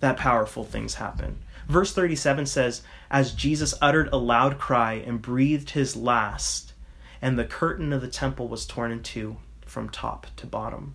that 0.00 0.16
powerful 0.16 0.64
things 0.64 0.94
happen. 0.94 1.38
Verse 1.68 1.92
37 1.92 2.46
says, 2.46 2.82
As 3.10 3.32
Jesus 3.32 3.74
uttered 3.80 4.08
a 4.10 4.16
loud 4.16 4.58
cry 4.58 4.94
and 4.94 5.20
breathed 5.20 5.70
his 5.70 5.94
last, 5.94 6.72
and 7.20 7.38
the 7.38 7.44
curtain 7.44 7.92
of 7.92 8.00
the 8.00 8.08
temple 8.08 8.48
was 8.48 8.66
torn 8.66 8.90
in 8.90 9.02
two 9.02 9.36
from 9.66 9.90
top 9.90 10.26
to 10.36 10.46
bottom. 10.46 10.94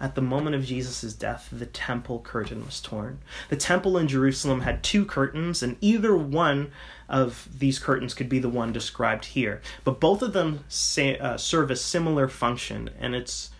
At 0.00 0.14
the 0.14 0.22
moment 0.22 0.54
of 0.54 0.64
Jesus' 0.64 1.12
death, 1.12 1.48
the 1.50 1.66
temple 1.66 2.20
curtain 2.20 2.64
was 2.64 2.80
torn. 2.80 3.18
The 3.48 3.56
temple 3.56 3.98
in 3.98 4.06
Jerusalem 4.06 4.60
had 4.60 4.84
two 4.84 5.04
curtains, 5.04 5.60
and 5.60 5.76
either 5.80 6.16
one 6.16 6.70
of 7.08 7.48
these 7.58 7.80
curtains 7.80 8.14
could 8.14 8.28
be 8.28 8.38
the 8.38 8.48
one 8.48 8.72
described 8.72 9.24
here. 9.24 9.60
But 9.82 9.98
both 9.98 10.22
of 10.22 10.34
them 10.34 10.64
say, 10.68 11.18
uh, 11.18 11.36
serve 11.36 11.72
a 11.72 11.76
similar 11.76 12.28
function, 12.28 12.90
and 13.00 13.16
it's 13.16 13.50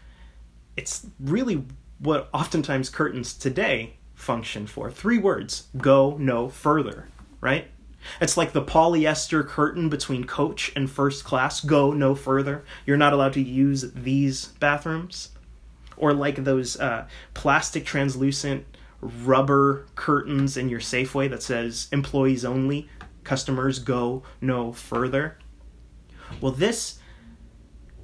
it's 0.76 1.08
really 1.18 1.64
what 1.98 2.28
oftentimes 2.32 2.88
curtains 2.88 3.34
today 3.34 3.97
function 4.18 4.66
for. 4.66 4.90
Three 4.90 5.16
words 5.18 5.68
go 5.76 6.16
no 6.18 6.48
further, 6.48 7.08
right? 7.40 7.68
It's 8.20 8.36
like 8.36 8.52
the 8.52 8.62
polyester 8.62 9.46
curtain 9.46 9.88
between 9.88 10.24
coach 10.24 10.72
and 10.76 10.90
first 10.90 11.24
class 11.24 11.60
go 11.60 11.92
no 11.92 12.14
further. 12.14 12.64
You're 12.84 12.96
not 12.96 13.12
allowed 13.12 13.32
to 13.34 13.42
use 13.42 13.92
these 13.92 14.46
bathrooms. 14.60 15.30
or 15.98 16.12
like 16.14 16.44
those 16.44 16.78
uh, 16.78 17.06
plastic 17.34 17.84
translucent 17.84 18.64
rubber 19.00 19.86
curtains 19.94 20.56
in 20.56 20.68
your 20.68 20.80
Safeway 20.80 21.28
that 21.30 21.42
says 21.42 21.88
employees 21.92 22.44
only, 22.44 22.88
customers 23.24 23.78
go 23.78 24.22
no 24.40 24.72
further. 24.72 25.38
Well, 26.40 26.52
this 26.52 26.98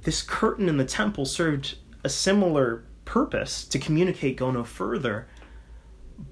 this 0.03 0.21
curtain 0.21 0.69
in 0.69 0.77
the 0.77 0.85
temple 0.85 1.25
served 1.25 1.77
a 2.03 2.09
similar 2.09 2.83
purpose 3.05 3.65
to 3.65 3.79
communicate 3.79 4.37
go 4.37 4.51
no 4.51 4.63
further, 4.63 5.27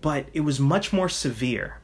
but 0.01 0.27
it 0.33 0.41
was 0.41 0.59
much 0.59 0.93
more 0.93 1.09
severe. 1.09 1.79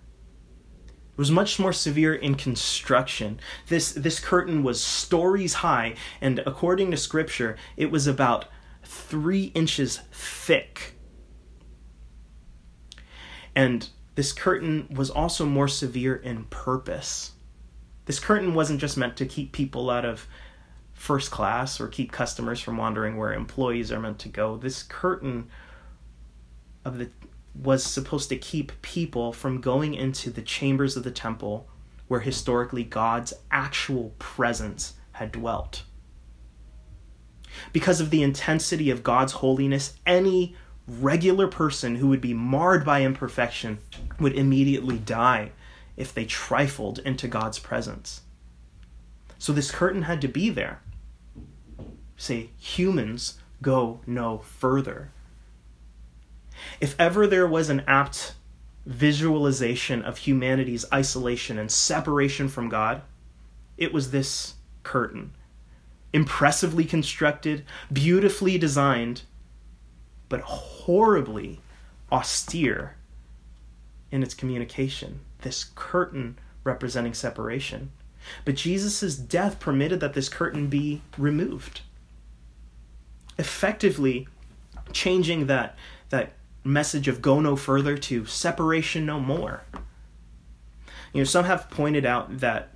It 0.88 1.18
was 1.18 1.32
much 1.32 1.60
more 1.60 1.74
severe 1.74 2.16
in 2.16 2.36
construction. 2.36 3.40
This 3.68 3.92
this 3.92 4.20
curtain 4.20 4.64
was 4.64 4.82
stories 4.82 5.56
high, 5.56 5.96
and 6.22 6.40
according 6.46 6.92
to 6.92 6.98
scripture, 6.98 7.58
it 7.76 7.92
was 7.92 8.08
about 8.08 8.46
three 8.84 9.46
inches 9.56 10.00
thick. 10.12 10.94
And 13.56 13.90
this 14.16 14.32
curtain 14.32 14.88
was 14.90 15.10
also 15.10 15.46
more 15.46 15.68
severe 15.68 16.16
in 16.16 16.46
purpose. 16.46 17.32
This 18.06 18.20
curtain 18.20 18.54
wasn't 18.54 18.82
just 18.82 18.98
meant 18.98 19.18
to 19.18 19.26
keep 19.26 19.52
people 19.52 19.90
out 19.90 20.06
of 20.06 20.28
first 20.94 21.32
class 21.32 21.80
or 21.80 21.88
keep 21.88 22.12
customers 22.12 22.60
from 22.60 22.76
wandering 22.76 23.16
where 23.18 23.34
employees 23.34 23.92
are 23.92 24.00
meant 24.00 24.20
to 24.20 24.30
go. 24.30 24.58
This 24.58 24.84
curtain 24.84 25.50
of 26.84 26.98
the 26.98 27.10
was 27.62 27.84
supposed 27.84 28.30
to 28.30 28.38
keep 28.38 28.82
people 28.82 29.34
from 29.34 29.60
going 29.60 29.94
into 29.94 30.30
the 30.30 30.42
chambers 30.42 30.96
of 30.96 31.04
the 31.04 31.12
temple 31.12 31.68
where 32.08 32.22
historically 32.22 32.84
God's 32.84 33.34
actual 33.52 34.14
presence 34.18 34.94
had 35.14 35.32
dwelt. 35.32 35.84
Because 37.74 38.00
of 38.00 38.10
the 38.10 38.24
intensity 38.24 38.90
of 38.90 39.04
God's 39.04 39.34
holiness, 39.34 39.96
any 40.06 40.56
regular 40.88 41.48
person 41.48 41.96
who 41.96 42.08
would 42.08 42.22
be 42.22 42.34
marred 42.34 42.86
by 42.86 43.02
imperfection 43.02 43.80
would 44.20 44.34
immediately 44.34 44.98
die 44.98 45.52
if 45.98 46.14
they 46.14 46.26
trifled 46.26 47.00
into 47.00 47.28
God's 47.28 47.60
presence. 47.60 48.22
So 49.38 49.52
this 49.54 49.72
curtain 49.72 50.04
had 50.04 50.22
to 50.22 50.28
be 50.28 50.50
there. 50.50 50.82
Say, 52.16 52.52
humans 52.58 53.40
go 53.62 54.02
no 54.08 54.40
further. 54.40 55.12
If 56.80 56.96
ever 57.00 57.28
there 57.28 57.48
was 57.48 57.70
an 57.70 57.84
apt 57.88 58.34
visualization 58.86 60.02
of 60.04 60.20
humanity's 60.20 60.86
isolation 60.92 61.58
and 61.58 61.72
separation 61.72 62.48
from 62.48 62.70
God, 62.70 63.02
it 63.78 63.94
was 63.94 64.12
this 64.12 64.56
curtain. 64.84 65.32
Impressively 66.12 66.86
constructed, 66.86 67.64
beautifully 67.94 68.58
designed, 68.58 69.24
but 70.28 70.42
horribly 70.42 71.62
austere 72.12 72.96
in 74.12 74.24
its 74.24 74.34
communication. 74.34 75.20
This 75.42 75.66
curtain 75.76 76.38
representing 76.64 77.14
separation. 77.14 77.92
But 78.46 78.56
Jesus' 78.56 79.16
death 79.16 79.60
permitted 79.60 80.00
that 80.00 80.14
this 80.14 80.30
curtain 80.30 80.68
be 80.68 81.02
removed, 81.18 81.82
effectively 83.38 84.28
changing 84.92 85.48
that, 85.48 85.78
that 86.10 86.34
message 86.64 87.08
of 87.08 87.22
go 87.22 87.40
no 87.40 87.56
further 87.56 87.98
to 87.98 88.26
separation 88.26 89.06
no 89.06 89.20
more. 89.20 89.64
You 91.14 91.22
know, 91.22 91.26
some 91.26 91.46
have 91.46 91.70
pointed 91.70 92.06
out 92.06 92.40
that 92.40 92.70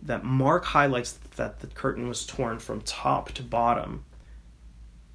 that 0.00 0.24
Mark 0.24 0.64
highlights 0.64 1.12
that 1.36 1.60
the 1.60 1.66
curtain 1.66 2.08
was 2.08 2.24
torn 2.24 2.58
from 2.58 2.80
top 2.80 3.32
to 3.32 3.42
bottom 3.42 4.04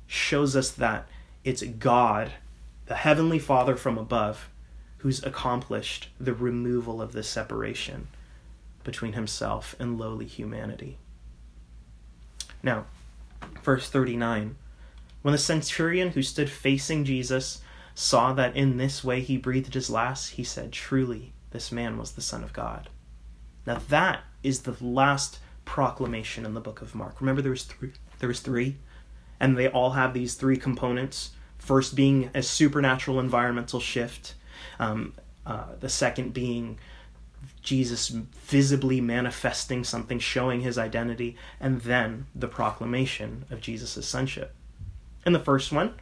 shows 0.05 0.55
us 0.55 0.71
that 0.71 1.07
it's 1.43 1.63
God, 1.63 2.31
the 2.85 2.95
Heavenly 2.95 3.39
Father 3.39 3.75
from 3.75 3.97
above, 3.97 4.49
who's 4.97 5.23
accomplished 5.23 6.09
the 6.19 6.33
removal 6.33 7.01
of 7.01 7.13
the 7.13 7.23
separation 7.23 8.07
between 8.83 9.13
himself 9.13 9.75
and 9.79 9.97
lowly 9.97 10.25
humanity. 10.25 10.97
Now, 12.61 12.85
verse 13.63 13.89
39 13.89 14.55
When 15.23 15.31
the 15.31 15.39
centurion 15.39 16.09
who 16.11 16.21
stood 16.21 16.49
facing 16.49 17.05
Jesus 17.05 17.61
saw 17.95 18.33
that 18.33 18.55
in 18.55 18.77
this 18.77 19.03
way 19.03 19.21
he 19.21 19.37
breathed 19.37 19.73
his 19.73 19.89
last, 19.89 20.31
he 20.31 20.43
said, 20.43 20.71
Truly, 20.71 21.33
this 21.49 21.71
man 21.71 21.97
was 21.97 22.11
the 22.11 22.21
Son 22.21 22.43
of 22.43 22.53
God. 22.53 22.89
Now, 23.65 23.81
that 23.89 24.21
is 24.43 24.61
the 24.61 24.75
last 24.79 25.39
proclamation 25.65 26.45
in 26.45 26.53
the 26.53 26.61
book 26.61 26.81
of 26.81 26.93
Mark. 26.93 27.19
Remember, 27.19 27.41
there 27.41 27.51
was 27.51 27.63
three. 27.63 27.93
There 28.19 28.27
was 28.27 28.41
three 28.41 28.77
and 29.43 29.57
they 29.57 29.67
all 29.67 29.89
have 29.89 30.13
these 30.13 30.35
three 30.35 30.55
components. 30.55 31.31
First 31.57 31.95
being 31.95 32.29
a 32.33 32.41
supernatural 32.41 33.19
environmental 33.19 33.81
shift, 33.81 34.35
um, 34.79 35.15
uh, 35.45 35.75
the 35.81 35.89
second 35.89 36.33
being 36.33 36.79
Jesus 37.61 38.07
visibly 38.07 39.01
manifesting 39.01 39.83
something, 39.83 40.17
showing 40.17 40.61
his 40.61 40.77
identity, 40.77 41.35
and 41.59 41.81
then 41.81 42.27
the 42.33 42.47
proclamation 42.47 43.43
of 43.51 43.59
Jesus' 43.59 44.07
sonship. 44.07 44.55
In 45.25 45.33
the 45.33 45.39
first 45.39 45.71
one, 45.71 45.93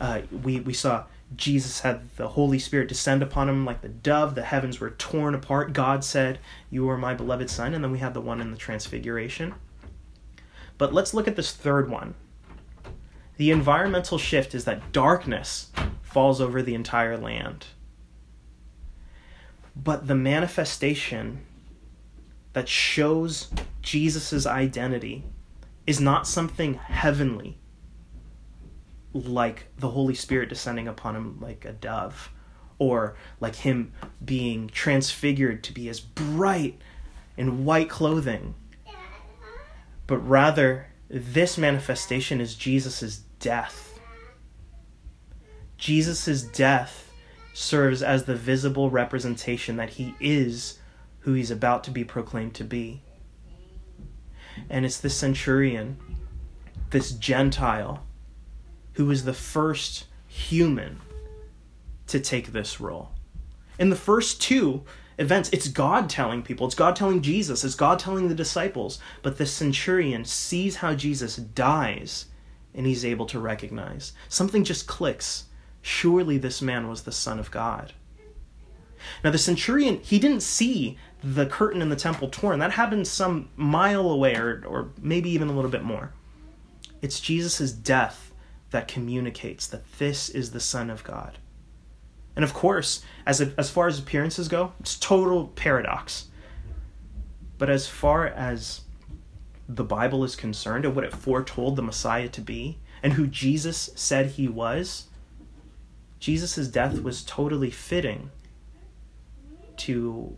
uh, 0.00 0.22
we, 0.42 0.60
we 0.60 0.72
saw 0.72 1.04
Jesus 1.36 1.80
had 1.80 2.08
the 2.16 2.28
Holy 2.28 2.58
Spirit 2.58 2.88
descend 2.88 3.22
upon 3.22 3.48
him 3.48 3.64
like 3.64 3.80
the 3.80 3.88
dove. 3.88 4.34
The 4.34 4.42
heavens 4.42 4.80
were 4.80 4.90
torn 4.90 5.34
apart. 5.34 5.72
God 5.72 6.04
said, 6.04 6.38
You 6.70 6.88
are 6.88 6.98
my 6.98 7.14
beloved 7.14 7.50
Son. 7.50 7.74
And 7.74 7.82
then 7.82 7.90
we 7.90 7.98
had 7.98 8.14
the 8.14 8.20
one 8.20 8.40
in 8.40 8.50
the 8.50 8.56
Transfiguration. 8.56 9.54
But 10.78 10.92
let's 10.92 11.14
look 11.14 11.26
at 11.26 11.36
this 11.36 11.52
third 11.52 11.90
one 11.90 12.14
the 13.36 13.50
environmental 13.50 14.18
shift 14.18 14.54
is 14.54 14.64
that 14.64 14.92
darkness 14.92 15.70
falls 16.02 16.40
over 16.40 16.62
the 16.62 16.74
entire 16.74 17.16
land. 17.16 17.66
But 19.74 20.06
the 20.06 20.14
manifestation 20.14 21.44
that 22.52 22.68
shows 22.68 23.50
Jesus' 23.82 24.46
identity 24.46 25.24
is 25.84 26.00
not 26.00 26.28
something 26.28 26.74
heavenly, 26.74 27.58
like 29.14 29.66
the 29.78 29.90
Holy 29.90 30.14
Spirit 30.14 30.48
descending 30.48 30.88
upon 30.88 31.16
him 31.16 31.40
like 31.40 31.64
a 31.64 31.72
dove, 31.72 32.30
or 32.78 33.16
like 33.40 33.54
him 33.54 33.92
being 34.24 34.68
transfigured 34.68 35.62
to 35.64 35.72
be 35.72 35.88
as 35.88 36.00
bright 36.00 36.80
in 37.36 37.64
white 37.64 37.88
clothing, 37.88 38.54
but 40.06 40.18
rather 40.18 40.88
this 41.08 41.56
manifestation 41.56 42.40
is 42.40 42.54
Jesus' 42.54 43.18
death. 43.38 43.98
Jesus' 45.78 46.42
death 46.42 47.12
serves 47.52 48.02
as 48.02 48.24
the 48.24 48.34
visible 48.34 48.90
representation 48.90 49.76
that 49.76 49.90
he 49.90 50.14
is 50.18 50.78
who 51.20 51.34
he's 51.34 51.50
about 51.50 51.84
to 51.84 51.90
be 51.90 52.04
proclaimed 52.04 52.54
to 52.54 52.64
be. 52.64 53.02
And 54.68 54.84
it's 54.84 55.00
this 55.00 55.16
centurion, 55.16 55.98
this 56.90 57.12
Gentile, 57.12 58.04
who 58.94 59.10
is 59.10 59.24
the 59.24 59.34
first 59.34 60.06
human 60.26 61.00
to 62.06 62.20
take 62.20 62.48
this 62.48 62.80
role. 62.80 63.10
In 63.78 63.90
the 63.90 63.96
first 63.96 64.40
two, 64.40 64.84
events. 65.18 65.50
It's 65.52 65.68
God 65.68 66.08
telling 66.10 66.42
people, 66.42 66.66
it's 66.66 66.74
God 66.74 66.96
telling 66.96 67.22
Jesus, 67.22 67.64
it's 67.64 67.74
God 67.74 67.98
telling 67.98 68.28
the 68.28 68.34
disciples. 68.34 68.98
But 69.22 69.38
the 69.38 69.46
centurion 69.46 70.24
sees 70.24 70.76
how 70.76 70.94
Jesus 70.94 71.36
dies 71.36 72.26
and 72.74 72.86
he's 72.86 73.04
able 73.04 73.26
to 73.26 73.38
recognize. 73.38 74.12
Something 74.28 74.64
just 74.64 74.86
clicks. 74.86 75.44
Surely 75.82 76.38
this 76.38 76.60
man 76.60 76.88
was 76.88 77.02
the 77.02 77.12
Son 77.12 77.38
of 77.38 77.50
God. 77.50 77.92
Now, 79.22 79.30
the 79.30 79.38
centurion, 79.38 80.00
he 80.00 80.18
didn't 80.18 80.40
see 80.40 80.96
the 81.22 81.46
curtain 81.46 81.82
in 81.82 81.90
the 81.90 81.96
temple 81.96 82.28
torn. 82.28 82.58
That 82.58 82.72
happened 82.72 83.06
some 83.06 83.50
mile 83.54 84.08
away, 84.10 84.34
or, 84.34 84.64
or 84.66 84.90
maybe 85.00 85.30
even 85.30 85.48
a 85.48 85.52
little 85.52 85.70
bit 85.70 85.84
more. 85.84 86.12
It's 87.02 87.20
Jesus' 87.20 87.70
death 87.70 88.32
that 88.74 88.88
communicates 88.88 89.68
that 89.68 89.84
this 89.98 90.28
is 90.28 90.50
the 90.50 90.58
Son 90.58 90.90
of 90.90 91.04
God. 91.04 91.38
And 92.34 92.44
of 92.44 92.52
course, 92.52 93.04
as, 93.24 93.40
a, 93.40 93.52
as 93.56 93.70
far 93.70 93.86
as 93.86 94.00
appearances 94.00 94.48
go, 94.48 94.72
it's 94.80 94.98
total 94.98 95.46
paradox. 95.54 96.26
But 97.56 97.70
as 97.70 97.86
far 97.86 98.26
as 98.26 98.80
the 99.68 99.84
Bible 99.84 100.24
is 100.24 100.34
concerned 100.34 100.84
and 100.84 100.96
what 100.96 101.04
it 101.04 101.12
foretold 101.14 101.76
the 101.76 101.82
Messiah 101.82 102.28
to 102.30 102.40
be 102.40 102.78
and 103.00 103.12
who 103.12 103.28
Jesus 103.28 103.90
said 103.94 104.30
he 104.30 104.48
was, 104.48 105.06
Jesus' 106.18 106.66
death 106.66 107.00
was 107.00 107.22
totally 107.22 107.70
fitting 107.70 108.32
to, 109.76 110.36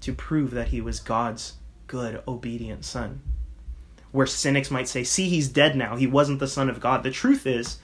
to 0.00 0.12
prove 0.12 0.52
that 0.52 0.68
he 0.68 0.80
was 0.80 1.00
God's 1.00 1.54
good, 1.88 2.22
obedient 2.28 2.84
son. 2.84 3.20
Where 4.14 4.26
cynics 4.26 4.70
might 4.70 4.86
say, 4.86 5.02
see, 5.02 5.28
he's 5.28 5.48
dead 5.48 5.74
now. 5.74 5.96
He 5.96 6.06
wasn't 6.06 6.38
the 6.38 6.46
son 6.46 6.70
of 6.70 6.78
God. 6.78 7.02
The 7.02 7.10
truth 7.10 7.48
is, 7.48 7.78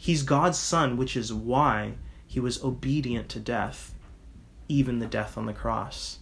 He's 0.00 0.22
God's 0.22 0.56
son, 0.58 0.96
which 0.96 1.14
is 1.14 1.30
why 1.30 1.92
he 2.26 2.40
was 2.40 2.64
obedient 2.64 3.28
to 3.28 3.38
death, 3.38 3.94
even 4.66 4.98
the 4.98 5.04
death 5.04 5.36
on 5.36 5.44
the 5.44 5.52
cross. 5.52 6.20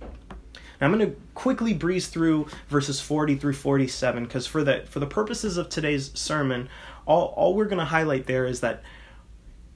Now 0.00 0.86
I'm 0.86 0.92
going 0.96 1.10
to 1.10 1.16
quickly 1.34 1.74
breeze 1.74 2.06
through 2.06 2.46
verses 2.68 3.00
40 3.00 3.34
through 3.34 3.54
47 3.54 4.22
because 4.22 4.46
for 4.46 4.62
the 4.62 4.84
for 4.86 5.00
the 5.00 5.08
purposes 5.08 5.56
of 5.56 5.68
today's 5.68 6.16
sermon, 6.16 6.68
all 7.04 7.34
all 7.36 7.56
we're 7.56 7.64
going 7.64 7.78
to 7.78 7.84
highlight 7.84 8.26
there 8.26 8.46
is 8.46 8.60
that 8.60 8.84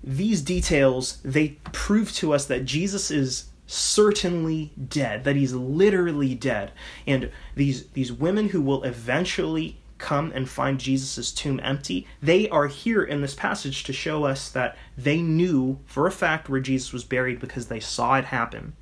these 0.05 0.41
details 0.41 1.19
they 1.25 1.59
prove 1.73 2.13
to 2.13 2.33
us 2.33 2.47
that 2.47 2.65
Jesus 2.65 3.11
is 3.11 3.47
certainly 3.67 4.73
dead, 4.89 5.25
that 5.25 5.37
he's 5.37 5.53
literally 5.53 6.35
dead. 6.35 6.73
And 7.07 7.31
these 7.55 7.89
these 7.89 8.13
women 8.13 8.51
who 8.51 8.61
will 8.61 8.85
eventually 8.85 9.79
come 9.99 10.31
and 10.35 10.49
find 10.49 10.79
Jesus' 10.79 11.33
tomb 11.33 11.61
empty, 11.63 12.07
they 12.21 12.49
are 12.51 12.67
here 12.67 13.03
in 13.03 13.23
this 13.23 13.35
passage 13.35 13.83
to 13.85 13.93
show 13.93 14.25
us 14.25 14.51
that 14.51 14.77
they 14.97 15.23
knew 15.23 15.79
for 15.87 16.07
a 16.07 16.13
fact 16.13 16.49
where 16.49 16.61
Jesus 16.61 16.93
was 16.93 17.05
buried 17.05 17.41
because 17.41 17.67
they 17.67 17.81
saw 17.81 18.17
it 18.17 18.27
happen. 18.27 18.75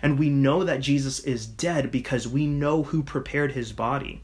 And 0.00 0.18
we 0.18 0.30
know 0.30 0.64
that 0.64 0.80
Jesus 0.80 1.20
is 1.20 1.46
dead 1.46 1.90
because 1.90 2.26
we 2.26 2.46
know 2.46 2.84
who 2.84 3.02
prepared 3.02 3.52
his 3.52 3.72
body. 3.72 4.22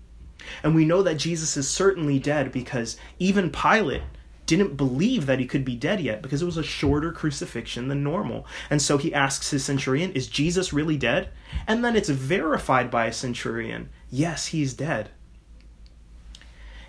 And 0.62 0.74
we 0.74 0.84
know 0.84 1.02
that 1.02 1.16
Jesus 1.16 1.56
is 1.56 1.68
certainly 1.68 2.18
dead 2.18 2.52
because 2.52 2.96
even 3.18 3.50
Pilate 3.50 4.02
didn't 4.48 4.78
believe 4.78 5.26
that 5.26 5.38
he 5.38 5.46
could 5.46 5.64
be 5.64 5.76
dead 5.76 6.00
yet 6.00 6.22
because 6.22 6.40
it 6.40 6.46
was 6.46 6.56
a 6.56 6.62
shorter 6.62 7.12
crucifixion 7.12 7.88
than 7.88 8.02
normal. 8.02 8.46
And 8.70 8.80
so 8.80 8.96
he 8.96 9.12
asks 9.12 9.50
his 9.50 9.62
centurion, 9.62 10.10
Is 10.12 10.26
Jesus 10.26 10.72
really 10.72 10.96
dead? 10.96 11.28
And 11.66 11.84
then 11.84 11.94
it's 11.94 12.08
verified 12.08 12.90
by 12.90 13.06
a 13.06 13.12
centurion, 13.12 13.90
Yes, 14.10 14.46
he's 14.46 14.72
dead. 14.72 15.10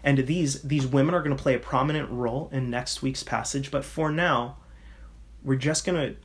And 0.02 0.20
these, 0.20 0.62
these 0.62 0.88
women 0.88 1.14
are 1.14 1.22
going 1.22 1.36
to 1.36 1.44
play 1.44 1.54
a 1.54 1.60
prominent 1.60 2.10
role 2.10 2.50
in 2.54 2.70
next 2.70 3.02
week's 3.02 3.24
passage, 3.24 3.70
but 3.70 3.84
for 3.84 4.10
now, 4.10 4.56
we're 5.44 5.58
just 5.58 5.86
going 5.86 5.98
to 5.98 6.16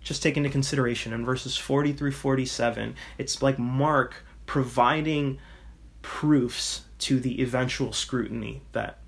just 0.00 0.22
take 0.22 0.38
into 0.38 0.48
consideration 0.48 1.12
in 1.12 1.26
verses 1.26 1.58
40 1.58 1.92
through 1.92 2.12
47, 2.12 2.96
it's 3.18 3.42
like 3.42 3.58
Mark 3.58 4.24
providing 4.46 5.38
proofs 6.00 6.86
to 6.98 7.20
the 7.20 7.42
eventual 7.42 7.92
scrutiny 7.92 8.62
that 8.72 8.98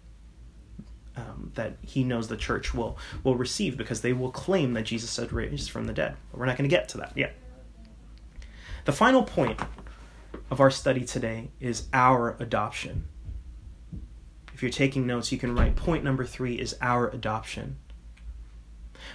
um, 1.17 1.53
that 1.55 1.77
he 1.83 2.05
knows 2.05 2.29
the 2.29 2.37
church 2.37 2.75
will 2.75 2.99
will 3.23 3.37
receive 3.37 3.77
because 3.77 4.01
they 4.01 4.13
will 4.13 4.31
claim 4.31 4.73
that 4.75 4.83
Jesus 4.83 5.17
had 5.17 5.33
raised 5.33 5.71
from 5.71 5.87
the 5.87 5.93
dead. 5.93 6.17
But 6.31 6.41
we're 6.41 6.47
not 6.47 6.57
going 6.57 6.69
to 6.69 6.75
get 6.75 6.89
to 6.91 6.99
that 6.99 7.13
yet. 7.17 7.35
The 8.85 8.93
final 8.93 9.23
point 9.23 9.61
of 10.51 10.61
our 10.61 10.71
study 10.71 11.05
today 11.05 11.51
is 11.61 11.89
our 11.93 12.37
adoption. 12.39 13.09
If 14.53 14.63
you're 14.63 14.71
taking 14.71 15.07
notes, 15.07 15.33
you 15.33 15.39
can 15.39 15.55
write 15.55 15.75
point 15.75 16.05
number 16.05 16.25
three 16.25 16.55
is 16.55 16.77
our 16.81 17.09
adoption. 17.09 17.77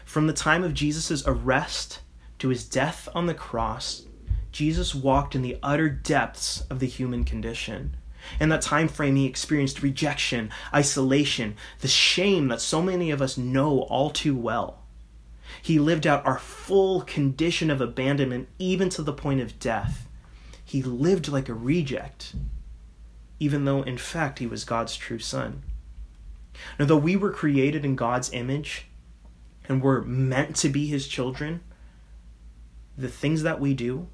From 0.04 0.28
the 0.28 0.34
time 0.34 0.64
of 0.64 0.74
Jesus' 0.74 1.24
arrest 1.26 2.02
to 2.40 2.50
his 2.50 2.66
death 2.66 3.08
on 3.14 3.26
the 3.26 3.34
cross, 3.34 4.06
Jesus 4.52 4.96
walked 4.96 5.36
in 5.36 5.42
the 5.42 5.58
utter 5.62 5.90
depths 5.90 6.62
of 6.70 6.80
the 6.80 6.88
human 6.88 7.24
condition. 7.24 7.96
In 8.40 8.50
that 8.50 8.62
time 8.62 8.88
frame, 8.88 9.16
he 9.16 9.26
experienced 9.26 9.82
rejection, 9.82 10.52
isolation, 10.74 11.56
the 11.80 11.88
shame 11.88 12.48
that 12.50 12.62
so 12.62 12.82
many 12.82 13.12
of 13.12 13.22
us 13.22 13.38
know 13.38 13.82
all 13.82 14.10
too 14.10 14.36
well. 14.36 14.84
He 15.62 15.80
lived 15.80 16.06
out 16.06 16.26
our 16.26 16.38
full 16.38 17.02
condition 17.02 17.72
of 17.72 17.82
abandonment, 17.82 18.50
even 18.60 18.90
to 18.90 19.02
the 19.02 19.14
point 19.14 19.42
of 19.42 19.60
death. 19.60 20.08
He 20.64 20.84
lived 20.84 21.28
like 21.28 21.50
a 21.50 21.54
reject 21.54 22.36
even 23.40 23.66
though 23.66 23.82
in 23.82 23.98
fact 23.98 24.40
he 24.40 24.48
was 24.48 24.64
God's 24.64 24.96
true 24.96 25.20
son. 25.20 25.64
Now, 26.78 26.86
though 26.86 26.98
we 26.98 27.16
were 27.16 27.32
created 27.32 27.86
in 27.86 27.96
God's 27.96 28.32
image 28.34 28.86
and 29.68 29.82
were 29.82 30.02
meant 30.02 30.56
to 30.58 30.70
be 30.70 30.88
his 30.88 31.08
children, 31.08 31.62
the 32.98 33.08
things 33.08 33.44
that 33.44 33.62
we 33.62 33.74
do, 33.74 34.08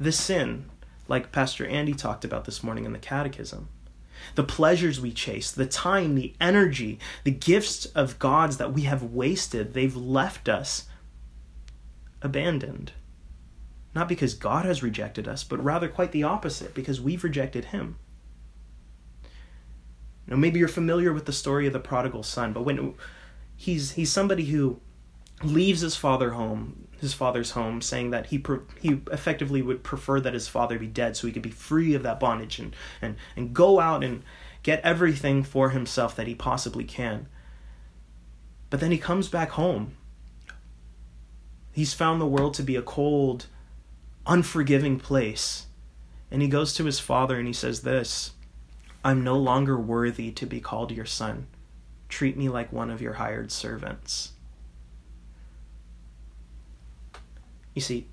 the 0.00 0.12
sin, 0.12 0.70
like 1.08 1.32
Pastor 1.32 1.66
Andy 1.66 1.94
talked 1.94 2.24
about 2.24 2.44
this 2.44 2.62
morning 2.62 2.84
in 2.84 2.92
the 2.92 2.98
Catechism, 2.98 3.68
the 4.34 4.44
pleasures 4.44 5.00
we 5.00 5.12
chase, 5.12 5.50
the 5.50 5.66
time, 5.66 6.14
the 6.14 6.34
energy, 6.40 6.98
the 7.24 7.30
gifts 7.30 7.86
of 7.86 8.18
God's 8.18 8.56
that 8.56 8.72
we 8.72 8.82
have 8.82 9.02
wasted, 9.02 9.74
they've 9.74 9.96
left 9.96 10.48
us 10.48 10.86
abandoned. 12.20 12.92
Not 13.94 14.08
because 14.08 14.34
God 14.34 14.64
has 14.64 14.82
rejected 14.82 15.28
us, 15.28 15.44
but 15.44 15.62
rather 15.62 15.88
quite 15.88 16.12
the 16.12 16.22
opposite, 16.22 16.72
because 16.74 17.00
we've 17.00 17.24
rejected 17.24 17.66
Him. 17.66 17.96
Now, 20.26 20.36
maybe 20.36 20.58
you're 20.58 20.68
familiar 20.68 21.12
with 21.12 21.26
the 21.26 21.32
story 21.32 21.66
of 21.66 21.72
the 21.72 21.80
prodigal 21.80 22.22
son, 22.22 22.52
but 22.52 22.62
when 22.62 22.94
he's 23.56 23.92
he's 23.92 24.10
somebody 24.10 24.46
who 24.46 24.80
leaves 25.42 25.80
his 25.80 25.96
father 25.96 26.30
home, 26.30 26.88
his 27.02 27.12
father's 27.12 27.50
home, 27.50 27.82
saying 27.82 28.10
that 28.10 28.26
he 28.26 28.42
he 28.80 29.00
effectively 29.10 29.60
would 29.60 29.82
prefer 29.82 30.20
that 30.20 30.34
his 30.34 30.48
father 30.48 30.78
be 30.78 30.86
dead, 30.86 31.16
so 31.16 31.26
he 31.26 31.32
could 31.32 31.42
be 31.42 31.50
free 31.50 31.94
of 31.94 32.04
that 32.04 32.20
bondage 32.20 32.58
and 32.58 32.74
and 33.02 33.16
and 33.36 33.52
go 33.52 33.80
out 33.80 34.02
and 34.02 34.22
get 34.62 34.80
everything 34.82 35.42
for 35.42 35.70
himself 35.70 36.14
that 36.16 36.28
he 36.28 36.34
possibly 36.34 36.84
can. 36.84 37.26
But 38.70 38.80
then 38.80 38.92
he 38.92 38.98
comes 38.98 39.28
back 39.28 39.50
home. 39.50 39.96
He's 41.72 41.92
found 41.92 42.20
the 42.20 42.26
world 42.26 42.54
to 42.54 42.62
be 42.62 42.76
a 42.76 42.82
cold, 42.82 43.46
unforgiving 44.24 44.98
place. 45.00 45.66
And 46.30 46.40
he 46.40 46.48
goes 46.48 46.72
to 46.74 46.84
his 46.84 47.00
father 47.00 47.36
and 47.36 47.46
he 47.46 47.52
says 47.52 47.82
this 47.82 48.30
I'm 49.04 49.24
no 49.24 49.36
longer 49.36 49.76
worthy 49.76 50.30
to 50.30 50.46
be 50.46 50.60
called 50.60 50.92
your 50.92 51.04
son. 51.04 51.48
Treat 52.08 52.36
me 52.36 52.48
like 52.48 52.72
one 52.72 52.90
of 52.90 53.02
your 53.02 53.14
hired 53.14 53.50
servants. 53.50 54.31
You 57.74 57.80
see, 57.80 58.08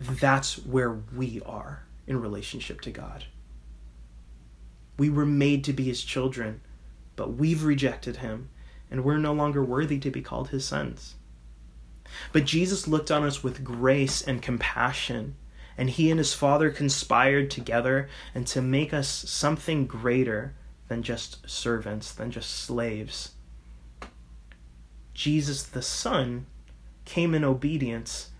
that's 0.00 0.58
where 0.58 0.92
we 0.92 1.40
are 1.44 1.84
in 2.06 2.20
relationship 2.20 2.80
to 2.82 2.90
God. 2.90 3.24
We 4.98 5.10
were 5.10 5.26
made 5.26 5.64
to 5.64 5.72
be 5.72 5.84
his 5.84 6.02
children, 6.02 6.60
but 7.16 7.34
we've 7.34 7.64
rejected 7.64 8.18
him, 8.18 8.48
and 8.90 9.04
we're 9.04 9.18
no 9.18 9.32
longer 9.32 9.62
worthy 9.62 9.98
to 9.98 10.10
be 10.10 10.22
called 10.22 10.48
his 10.48 10.64
sons. 10.64 11.16
But 12.32 12.44
Jesus 12.44 12.88
looked 12.88 13.10
on 13.10 13.24
us 13.24 13.42
with 13.42 13.64
grace 13.64 14.22
and 14.22 14.40
compassion 14.40 15.34
and 15.78 15.90
he 15.90 16.10
and 16.10 16.18
his 16.18 16.34
father 16.34 16.70
conspired 16.70 17.50
together 17.50 18.08
and 18.34 18.46
to 18.46 18.62
make 18.62 18.94
us 18.94 19.08
something 19.08 19.86
greater 19.86 20.54
than 20.88 21.02
just 21.02 21.48
servants, 21.48 22.12
than 22.12 22.30
just 22.30 22.50
slaves. 22.50 23.32
Jesus 25.14 25.62
the 25.62 25.82
Son 25.82 26.46
came 27.06 27.34
in 27.34 27.44
obedience 27.44 28.30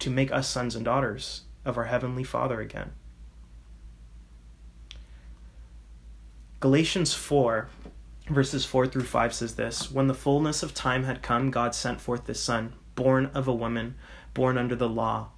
to 0.00 0.10
make 0.10 0.30
us 0.30 0.48
sons 0.48 0.76
and 0.76 0.84
daughters 0.84 1.42
of 1.64 1.78
our 1.78 1.84
Heavenly 1.84 2.24
Father 2.24 2.60
again. 2.60 2.92
Galatians 6.60 7.14
4, 7.14 7.68
verses 8.28 8.64
4 8.64 8.86
through 8.86 9.04
5 9.04 9.34
says 9.34 9.54
this 9.54 9.90
When 9.90 10.08
the 10.08 10.14
fullness 10.14 10.62
of 10.62 10.74
time 10.74 11.04
had 11.04 11.22
come, 11.22 11.50
God 11.50 11.74
sent 11.74 12.00
forth 12.00 12.26
His 12.26 12.40
Son, 12.40 12.74
born 12.94 13.30
of 13.32 13.48
a 13.48 13.54
woman, 13.54 13.94
born 14.34 14.58
under 14.58 14.76
the 14.76 14.88
law 14.88 15.30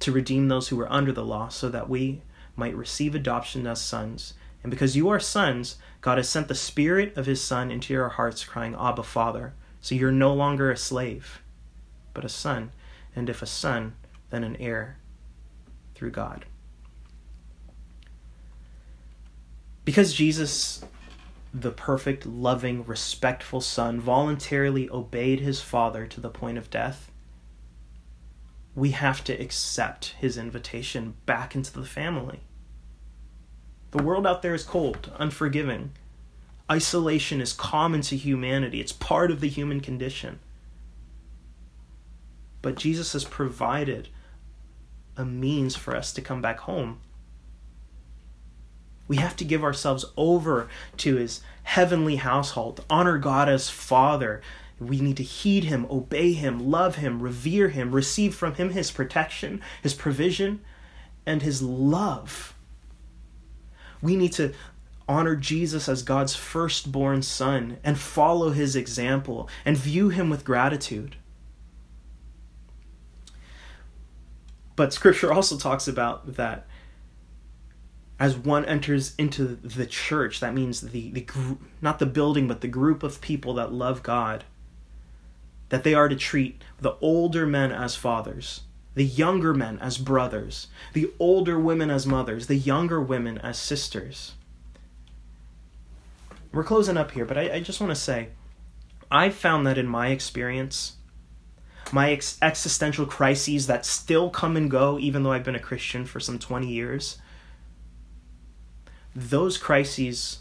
to 0.00 0.12
redeem 0.12 0.48
those 0.48 0.68
who 0.68 0.76
were 0.76 0.92
under 0.92 1.12
the 1.12 1.24
law, 1.24 1.48
so 1.48 1.68
that 1.70 1.88
we 1.88 2.20
might 2.56 2.76
receive 2.76 3.14
adoption 3.14 3.66
as 3.66 3.80
sons. 3.80 4.34
And 4.62 4.70
because 4.70 4.96
you 4.96 5.08
are 5.08 5.20
sons, 5.20 5.76
God 6.00 6.18
has 6.18 6.28
sent 6.28 6.48
the 6.48 6.54
Spirit 6.54 7.16
of 7.16 7.26
His 7.26 7.42
Son 7.42 7.70
into 7.70 7.92
your 7.94 8.10
hearts, 8.10 8.44
crying, 8.44 8.74
Abba, 8.78 9.02
Father. 9.02 9.54
So 9.80 9.94
you're 9.94 10.12
no 10.12 10.32
longer 10.34 10.70
a 10.70 10.76
slave, 10.76 11.42
but 12.14 12.24
a 12.24 12.28
son. 12.28 12.72
And 13.14 13.28
if 13.28 13.42
a 13.42 13.46
son, 13.46 13.94
then 14.30 14.42
an 14.44 14.56
heir 14.56 14.96
through 15.94 16.10
God. 16.10 16.46
Because 19.84 20.14
Jesus, 20.14 20.84
the 21.52 21.70
perfect, 21.70 22.24
loving, 22.24 22.86
respectful 22.86 23.60
Son, 23.60 24.00
voluntarily 24.00 24.88
obeyed 24.88 25.40
his 25.40 25.60
Father 25.60 26.06
to 26.06 26.20
the 26.20 26.30
point 26.30 26.56
of 26.56 26.70
death, 26.70 27.10
we 28.74 28.90
have 28.90 29.22
to 29.24 29.32
accept 29.34 30.14
his 30.18 30.36
invitation 30.36 31.14
back 31.26 31.54
into 31.54 31.72
the 31.72 31.84
family. 31.84 32.40
The 33.92 34.02
world 34.02 34.26
out 34.26 34.42
there 34.42 34.54
is 34.54 34.64
cold, 34.64 35.12
unforgiving. 35.16 35.92
Isolation 36.70 37.40
is 37.40 37.52
common 37.52 38.00
to 38.02 38.16
humanity, 38.16 38.80
it's 38.80 38.92
part 38.92 39.30
of 39.30 39.40
the 39.40 39.48
human 39.48 39.80
condition. 39.80 40.40
But 42.64 42.76
Jesus 42.76 43.12
has 43.12 43.24
provided 43.24 44.08
a 45.18 45.24
means 45.26 45.76
for 45.76 45.94
us 45.94 46.14
to 46.14 46.22
come 46.22 46.40
back 46.40 46.60
home. 46.60 46.98
We 49.06 49.18
have 49.18 49.36
to 49.36 49.44
give 49.44 49.62
ourselves 49.62 50.06
over 50.16 50.70
to 50.96 51.16
his 51.16 51.42
heavenly 51.64 52.16
household, 52.16 52.82
honor 52.88 53.18
God 53.18 53.50
as 53.50 53.68
Father, 53.68 54.40
we 54.80 54.98
need 55.02 55.18
to 55.18 55.22
heed 55.22 55.64
him, 55.64 55.86
obey 55.90 56.32
him, 56.32 56.70
love 56.70 56.96
him, 56.96 57.20
revere 57.20 57.68
him, 57.68 57.94
receive 57.94 58.34
from 58.34 58.54
him 58.54 58.70
his 58.70 58.90
protection, 58.90 59.60
his 59.82 59.92
provision, 59.92 60.62
and 61.26 61.42
his 61.42 61.60
love. 61.60 62.54
We 64.00 64.16
need 64.16 64.32
to 64.32 64.54
honor 65.06 65.36
Jesus 65.36 65.86
as 65.86 66.02
God's 66.02 66.34
firstborn 66.34 67.20
son 67.20 67.76
and 67.84 67.98
follow 67.98 68.52
his 68.52 68.74
example 68.74 69.50
and 69.66 69.76
view 69.76 70.08
him 70.08 70.30
with 70.30 70.46
gratitude. 70.46 71.16
But 74.76 74.92
scripture 74.92 75.32
also 75.32 75.56
talks 75.56 75.86
about 75.86 76.34
that 76.34 76.66
as 78.18 78.36
one 78.36 78.64
enters 78.64 79.14
into 79.18 79.44
the 79.44 79.86
church, 79.86 80.40
that 80.40 80.54
means 80.54 80.80
the, 80.80 81.10
the 81.10 81.26
not 81.80 81.98
the 81.98 82.06
building, 82.06 82.46
but 82.46 82.60
the 82.60 82.68
group 82.68 83.02
of 83.02 83.20
people 83.20 83.54
that 83.54 83.72
love 83.72 84.02
God, 84.02 84.44
that 85.68 85.84
they 85.84 85.94
are 85.94 86.08
to 86.08 86.16
treat 86.16 86.62
the 86.80 86.94
older 87.00 87.46
men 87.46 87.72
as 87.72 87.96
fathers, 87.96 88.62
the 88.94 89.04
younger 89.04 89.52
men 89.52 89.78
as 89.80 89.98
brothers, 89.98 90.68
the 90.92 91.12
older 91.18 91.58
women 91.58 91.90
as 91.90 92.06
mothers, 92.06 92.46
the 92.46 92.56
younger 92.56 93.00
women 93.00 93.38
as 93.38 93.58
sisters. 93.58 94.34
We're 96.52 96.62
closing 96.62 96.96
up 96.96 97.10
here, 97.10 97.24
but 97.24 97.36
I, 97.36 97.54
I 97.54 97.60
just 97.60 97.80
want 97.80 97.90
to 97.90 97.96
say 97.96 98.28
I 99.10 99.30
found 99.30 99.66
that 99.66 99.78
in 99.78 99.88
my 99.88 100.08
experience, 100.08 100.96
my 101.92 102.12
ex- 102.12 102.38
existential 102.40 103.06
crises 103.06 103.66
that 103.66 103.84
still 103.84 104.30
come 104.30 104.56
and 104.56 104.70
go, 104.70 104.98
even 104.98 105.22
though 105.22 105.32
I've 105.32 105.44
been 105.44 105.54
a 105.54 105.60
Christian 105.60 106.04
for 106.06 106.20
some 106.20 106.38
20 106.38 106.66
years 106.66 107.18
those 109.14 109.56
crises 109.56 110.40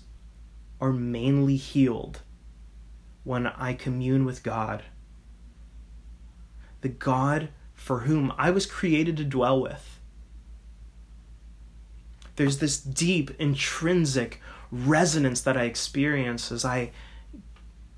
are 0.82 0.92
mainly 0.92 1.56
healed 1.56 2.22
when 3.24 3.48
I 3.48 3.74
commune 3.74 4.26
with 4.26 4.44
God. 4.44 4.84
The 6.82 6.90
God 6.90 7.50
for 7.74 8.00
whom 8.00 8.34
I 8.38 8.50
was 8.50 8.66
created 8.66 9.18
to 9.18 9.24
dwell 9.24 9.62
with. 9.62 10.00
There's 12.36 12.58
this 12.58 12.80
deep, 12.80 13.32
intrinsic 13.40 14.42
resonance 14.72 15.42
that 15.42 15.56
I 15.56 15.64
experience 15.64 16.52
as 16.52 16.66
I 16.66 16.92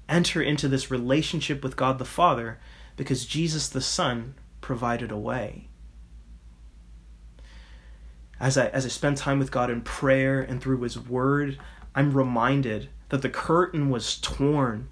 enter 0.10 0.42
into 0.42 0.68
this 0.68 0.92
relationship 0.92 1.64
with 1.64 1.78
God 1.78 1.98
the 2.00 2.06
Father 2.06 2.60
because 2.96 3.26
Jesus 3.26 3.68
the 3.68 3.82
Son 3.82 4.36
provided 4.62 5.12
a 5.12 5.18
way 5.18 5.68
as 8.40 8.58
I 8.58 8.68
as 8.68 8.86
I 8.86 8.90
spend 8.90 9.18
time 9.18 9.40
with 9.40 9.52
God 9.52 9.70
in 9.70 9.82
prayer 9.82 10.42
and 10.42 10.62
through 10.62 10.82
his 10.82 11.00
word, 11.00 11.58
I'm 11.94 12.14
reminded 12.14 12.90
that 13.10 13.22
the 13.22 13.30
curtain 13.30 13.90
was 13.90 14.18
torn. 14.18 14.90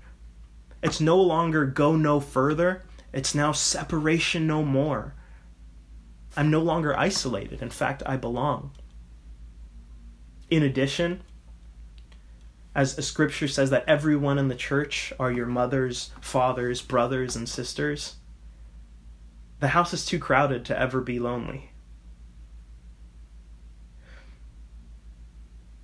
It's 0.81 1.01
no 1.01 1.17
longer 1.17 1.65
go 1.65 1.95
no 1.95 2.19
further, 2.19 2.83
it's 3.11 3.35
now 3.35 3.51
separation 3.51 4.47
no 4.47 4.63
more. 4.63 5.13
I'm 6.35 6.49
no 6.49 6.61
longer 6.61 6.97
isolated. 6.97 7.61
In 7.61 7.69
fact, 7.69 8.01
I 8.05 8.17
belong. 8.17 8.71
In 10.49 10.63
addition, 10.63 11.21
as 12.75 12.97
a 12.97 13.01
scripture 13.01 13.47
says 13.47 13.69
that 13.69 13.87
everyone 13.87 14.39
in 14.39 14.47
the 14.47 14.55
church 14.55 15.13
are 15.19 15.31
your 15.31 15.45
mothers, 15.45 16.11
fathers, 16.21 16.81
brothers, 16.81 17.35
and 17.35 17.47
sisters, 17.47 18.15
the 19.59 19.69
house 19.69 19.93
is 19.93 20.05
too 20.05 20.19
crowded 20.19 20.65
to 20.65 20.79
ever 20.79 20.99
be 20.99 21.19
lonely. 21.19 21.71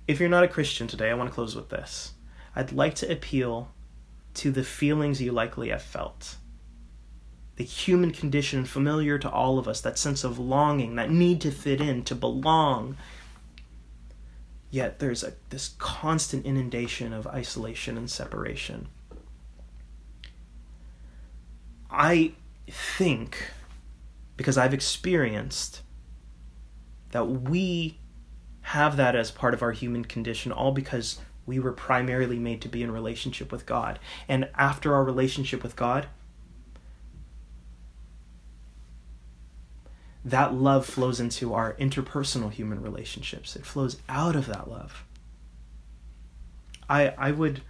If 0.08 0.18
you're 0.18 0.28
not 0.28 0.42
a 0.42 0.48
Christian 0.48 0.88
today, 0.88 1.10
I 1.10 1.14
want 1.14 1.30
to 1.30 1.34
close 1.34 1.54
with 1.54 1.68
this. 1.68 2.14
I'd 2.56 2.72
like 2.72 2.96
to 2.96 3.10
appeal 3.10 3.70
to 4.34 4.50
the 4.50 4.64
feelings 4.64 5.22
you 5.22 5.30
likely 5.30 5.68
have 5.68 5.82
felt. 5.82 6.36
The 7.56 7.64
human 7.64 8.10
condition 8.10 8.64
familiar 8.64 9.18
to 9.18 9.30
all 9.30 9.58
of 9.58 9.68
us, 9.68 9.80
that 9.82 9.98
sense 9.98 10.24
of 10.24 10.38
longing, 10.38 10.96
that 10.96 11.10
need 11.10 11.40
to 11.42 11.52
fit 11.52 11.80
in, 11.80 12.02
to 12.04 12.14
belong. 12.16 12.96
Yet 14.70 15.00
there's 15.00 15.24
a, 15.24 15.32
this 15.50 15.74
constant 15.78 16.46
inundation 16.46 17.12
of 17.12 17.26
isolation 17.26 17.96
and 17.96 18.10
separation. 18.10 18.88
I 21.90 22.32
think, 22.68 23.50
because 24.36 24.56
I've 24.56 24.74
experienced, 24.74 25.82
that 27.10 27.24
we 27.24 27.98
have 28.62 28.96
that 28.96 29.16
as 29.16 29.32
part 29.32 29.54
of 29.54 29.62
our 29.62 29.72
human 29.72 30.04
condition, 30.04 30.52
all 30.52 30.70
because 30.70 31.18
we 31.46 31.58
were 31.58 31.72
primarily 31.72 32.38
made 32.38 32.60
to 32.62 32.68
be 32.68 32.82
in 32.82 32.92
relationship 32.92 33.50
with 33.50 33.66
God. 33.66 33.98
And 34.28 34.48
after 34.54 34.94
our 34.94 35.02
relationship 35.02 35.64
with 35.64 35.74
God, 35.74 36.06
that 40.24 40.54
love 40.54 40.84
flows 40.86 41.20
into 41.20 41.54
our 41.54 41.74
interpersonal 41.74 42.52
human 42.52 42.82
relationships. 42.82 43.56
It 43.56 43.64
flows 43.64 43.98
out 44.08 44.36
of 44.36 44.46
that 44.46 44.68
love. 44.68 45.04
I, 46.88 47.14
I 47.16 47.30
would 47.30 47.62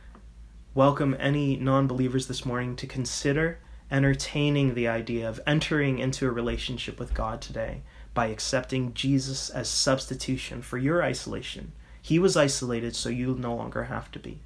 welcome 0.74 1.16
any 1.18 1.56
non 1.56 1.86
believers 1.86 2.26
this 2.26 2.44
morning 2.44 2.74
to 2.76 2.86
consider 2.86 3.58
entertaining 3.90 4.74
the 4.74 4.88
idea 4.88 5.28
of 5.28 5.40
entering 5.46 5.98
into 5.98 6.26
a 6.26 6.30
relationship 6.30 6.98
with 6.98 7.14
God 7.14 7.40
today 7.40 7.82
by 8.14 8.26
accepting 8.26 8.94
Jesus 8.94 9.50
as 9.50 9.68
substitution 9.68 10.62
for 10.62 10.78
your 10.78 11.02
isolation. 11.02 11.72
He 12.00 12.18
was 12.18 12.36
isolated, 12.36 12.96
so 12.96 13.08
you 13.08 13.34
no 13.34 13.54
longer 13.54 13.84
have 13.84 14.10
to 14.12 14.18
be. 14.18 14.40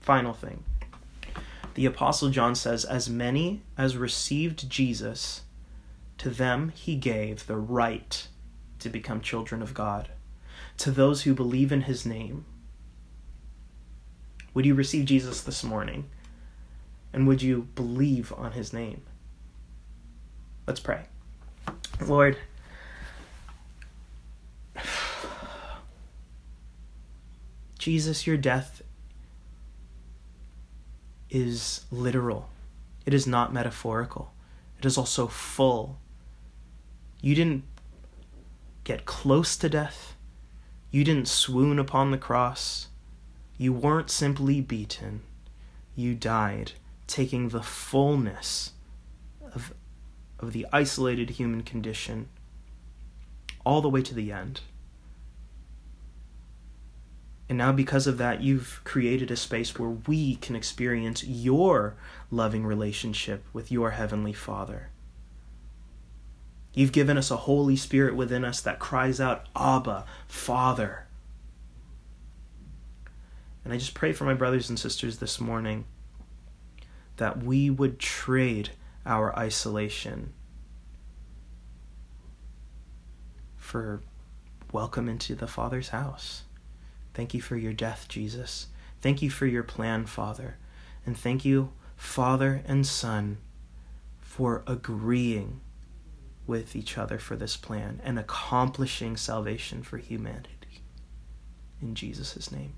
Final 0.00 0.34
thing. 0.34 0.64
The 1.74 1.86
Apostle 1.86 2.30
John 2.30 2.54
says, 2.54 2.84
As 2.84 3.08
many 3.08 3.62
as 3.76 3.96
received 3.96 4.68
Jesus, 4.68 5.42
to 6.18 6.30
them 6.30 6.70
he 6.70 6.96
gave 6.96 7.46
the 7.46 7.56
right 7.56 8.28
to 8.78 8.88
become 8.88 9.20
children 9.20 9.62
of 9.62 9.74
God, 9.74 10.08
to 10.78 10.90
those 10.90 11.22
who 11.22 11.34
believe 11.34 11.72
in 11.72 11.82
his 11.82 12.04
name. 12.04 12.44
Would 14.52 14.66
you 14.66 14.74
receive 14.74 15.06
Jesus 15.06 15.40
this 15.40 15.64
morning? 15.64 16.08
And 17.12 17.26
would 17.26 17.42
you 17.42 17.68
believe 17.74 18.32
on 18.36 18.52
his 18.52 18.72
name? 18.72 19.02
Let's 20.66 20.80
pray. 20.80 21.04
Lord, 22.04 22.36
Jesus, 27.78 28.26
your 28.26 28.36
death 28.36 28.82
is 31.30 31.84
literal. 31.90 32.48
It 33.04 33.12
is 33.12 33.26
not 33.26 33.52
metaphorical. 33.52 34.32
It 34.78 34.84
is 34.86 34.96
also 34.96 35.26
full. 35.26 35.98
You 37.24 37.34
didn't 37.34 37.64
get 38.84 39.06
close 39.06 39.56
to 39.56 39.70
death. 39.70 40.14
You 40.90 41.04
didn't 41.04 41.26
swoon 41.26 41.78
upon 41.78 42.10
the 42.10 42.18
cross. 42.18 42.88
You 43.56 43.72
weren't 43.72 44.10
simply 44.10 44.60
beaten. 44.60 45.22
You 45.96 46.14
died, 46.14 46.72
taking 47.06 47.48
the 47.48 47.62
fullness 47.62 48.72
of 49.54 49.72
of 50.38 50.52
the 50.52 50.66
isolated 50.70 51.30
human 51.30 51.62
condition 51.62 52.28
all 53.64 53.80
the 53.80 53.88
way 53.88 54.02
to 54.02 54.14
the 54.14 54.30
end. 54.30 54.60
And 57.48 57.56
now, 57.56 57.72
because 57.72 58.06
of 58.06 58.18
that, 58.18 58.42
you've 58.42 58.82
created 58.84 59.30
a 59.30 59.36
space 59.36 59.78
where 59.78 59.96
we 60.06 60.36
can 60.36 60.54
experience 60.54 61.24
your 61.24 61.96
loving 62.30 62.66
relationship 62.66 63.46
with 63.54 63.72
your 63.72 63.92
Heavenly 63.92 64.34
Father. 64.34 64.90
You've 66.74 66.92
given 66.92 67.16
us 67.16 67.30
a 67.30 67.36
Holy 67.36 67.76
Spirit 67.76 68.16
within 68.16 68.44
us 68.44 68.60
that 68.62 68.80
cries 68.80 69.20
out, 69.20 69.46
Abba, 69.54 70.04
Father. 70.26 71.06
And 73.64 73.72
I 73.72 73.78
just 73.78 73.94
pray 73.94 74.12
for 74.12 74.24
my 74.24 74.34
brothers 74.34 74.68
and 74.68 74.78
sisters 74.78 75.18
this 75.18 75.40
morning 75.40 75.84
that 77.16 77.42
we 77.42 77.70
would 77.70 78.00
trade 78.00 78.70
our 79.06 79.36
isolation. 79.38 80.32
For 83.56 84.02
welcome 84.72 85.08
into 85.08 85.36
the 85.36 85.46
Father's 85.46 85.90
house. 85.90 86.42
Thank 87.14 87.32
you 87.32 87.40
for 87.40 87.56
your 87.56 87.72
death, 87.72 88.06
Jesus. 88.08 88.66
Thank 89.00 89.22
you 89.22 89.30
for 89.30 89.46
your 89.46 89.62
plan, 89.62 90.06
Father. 90.06 90.56
And 91.06 91.16
thank 91.16 91.44
you, 91.44 91.72
Father 91.96 92.62
and 92.66 92.84
Son, 92.84 93.38
for 94.20 94.64
agreeing 94.66 95.60
with 96.46 96.76
each 96.76 96.98
other 96.98 97.18
for 97.18 97.36
this 97.36 97.56
plan 97.56 98.00
and 98.04 98.18
accomplishing 98.18 99.16
salvation 99.16 99.82
for 99.82 99.98
humanity. 99.98 100.82
In 101.80 101.94
Jesus' 101.94 102.50
name. 102.50 102.74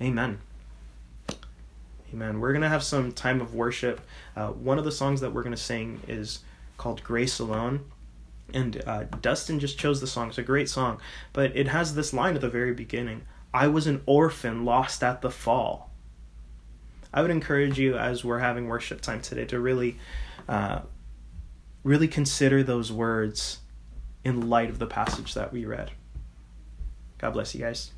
Amen. 0.00 0.40
Amen. 2.12 2.40
We're 2.40 2.52
going 2.52 2.62
to 2.62 2.68
have 2.68 2.82
some 2.82 3.12
time 3.12 3.40
of 3.40 3.54
worship. 3.54 4.00
Uh, 4.36 4.48
one 4.48 4.78
of 4.78 4.84
the 4.84 4.92
songs 4.92 5.20
that 5.20 5.32
we're 5.32 5.42
going 5.42 5.54
to 5.54 5.60
sing 5.60 6.00
is 6.06 6.40
called 6.76 7.02
Grace 7.02 7.38
Alone. 7.38 7.84
And 8.52 8.82
uh, 8.86 9.04
Dustin 9.20 9.58
just 9.58 9.78
chose 9.78 10.00
the 10.00 10.06
song. 10.06 10.28
It's 10.28 10.38
a 10.38 10.42
great 10.42 10.68
song. 10.68 11.00
But 11.32 11.56
it 11.56 11.68
has 11.68 11.94
this 11.94 12.12
line 12.12 12.34
at 12.34 12.40
the 12.40 12.48
very 12.48 12.72
beginning 12.72 13.22
I 13.52 13.68
was 13.68 13.86
an 13.86 14.02
orphan 14.04 14.64
lost 14.64 15.04
at 15.04 15.22
the 15.22 15.30
fall. 15.30 15.90
I 17.12 17.22
would 17.22 17.30
encourage 17.30 17.78
you 17.78 17.96
as 17.96 18.24
we're 18.24 18.40
having 18.40 18.66
worship 18.66 19.00
time 19.00 19.20
today 19.20 19.44
to 19.44 19.60
really, 19.60 19.96
uh, 20.48 20.80
really 21.84 22.08
consider 22.08 22.62
those 22.62 22.90
words 22.90 23.58
in 24.24 24.48
light 24.48 24.70
of 24.70 24.78
the 24.78 24.86
passage 24.86 25.34
that 25.34 25.52
we 25.52 25.64
read. 25.64 25.92
God 27.18 27.34
bless 27.34 27.54
you 27.54 27.60
guys. 27.60 27.92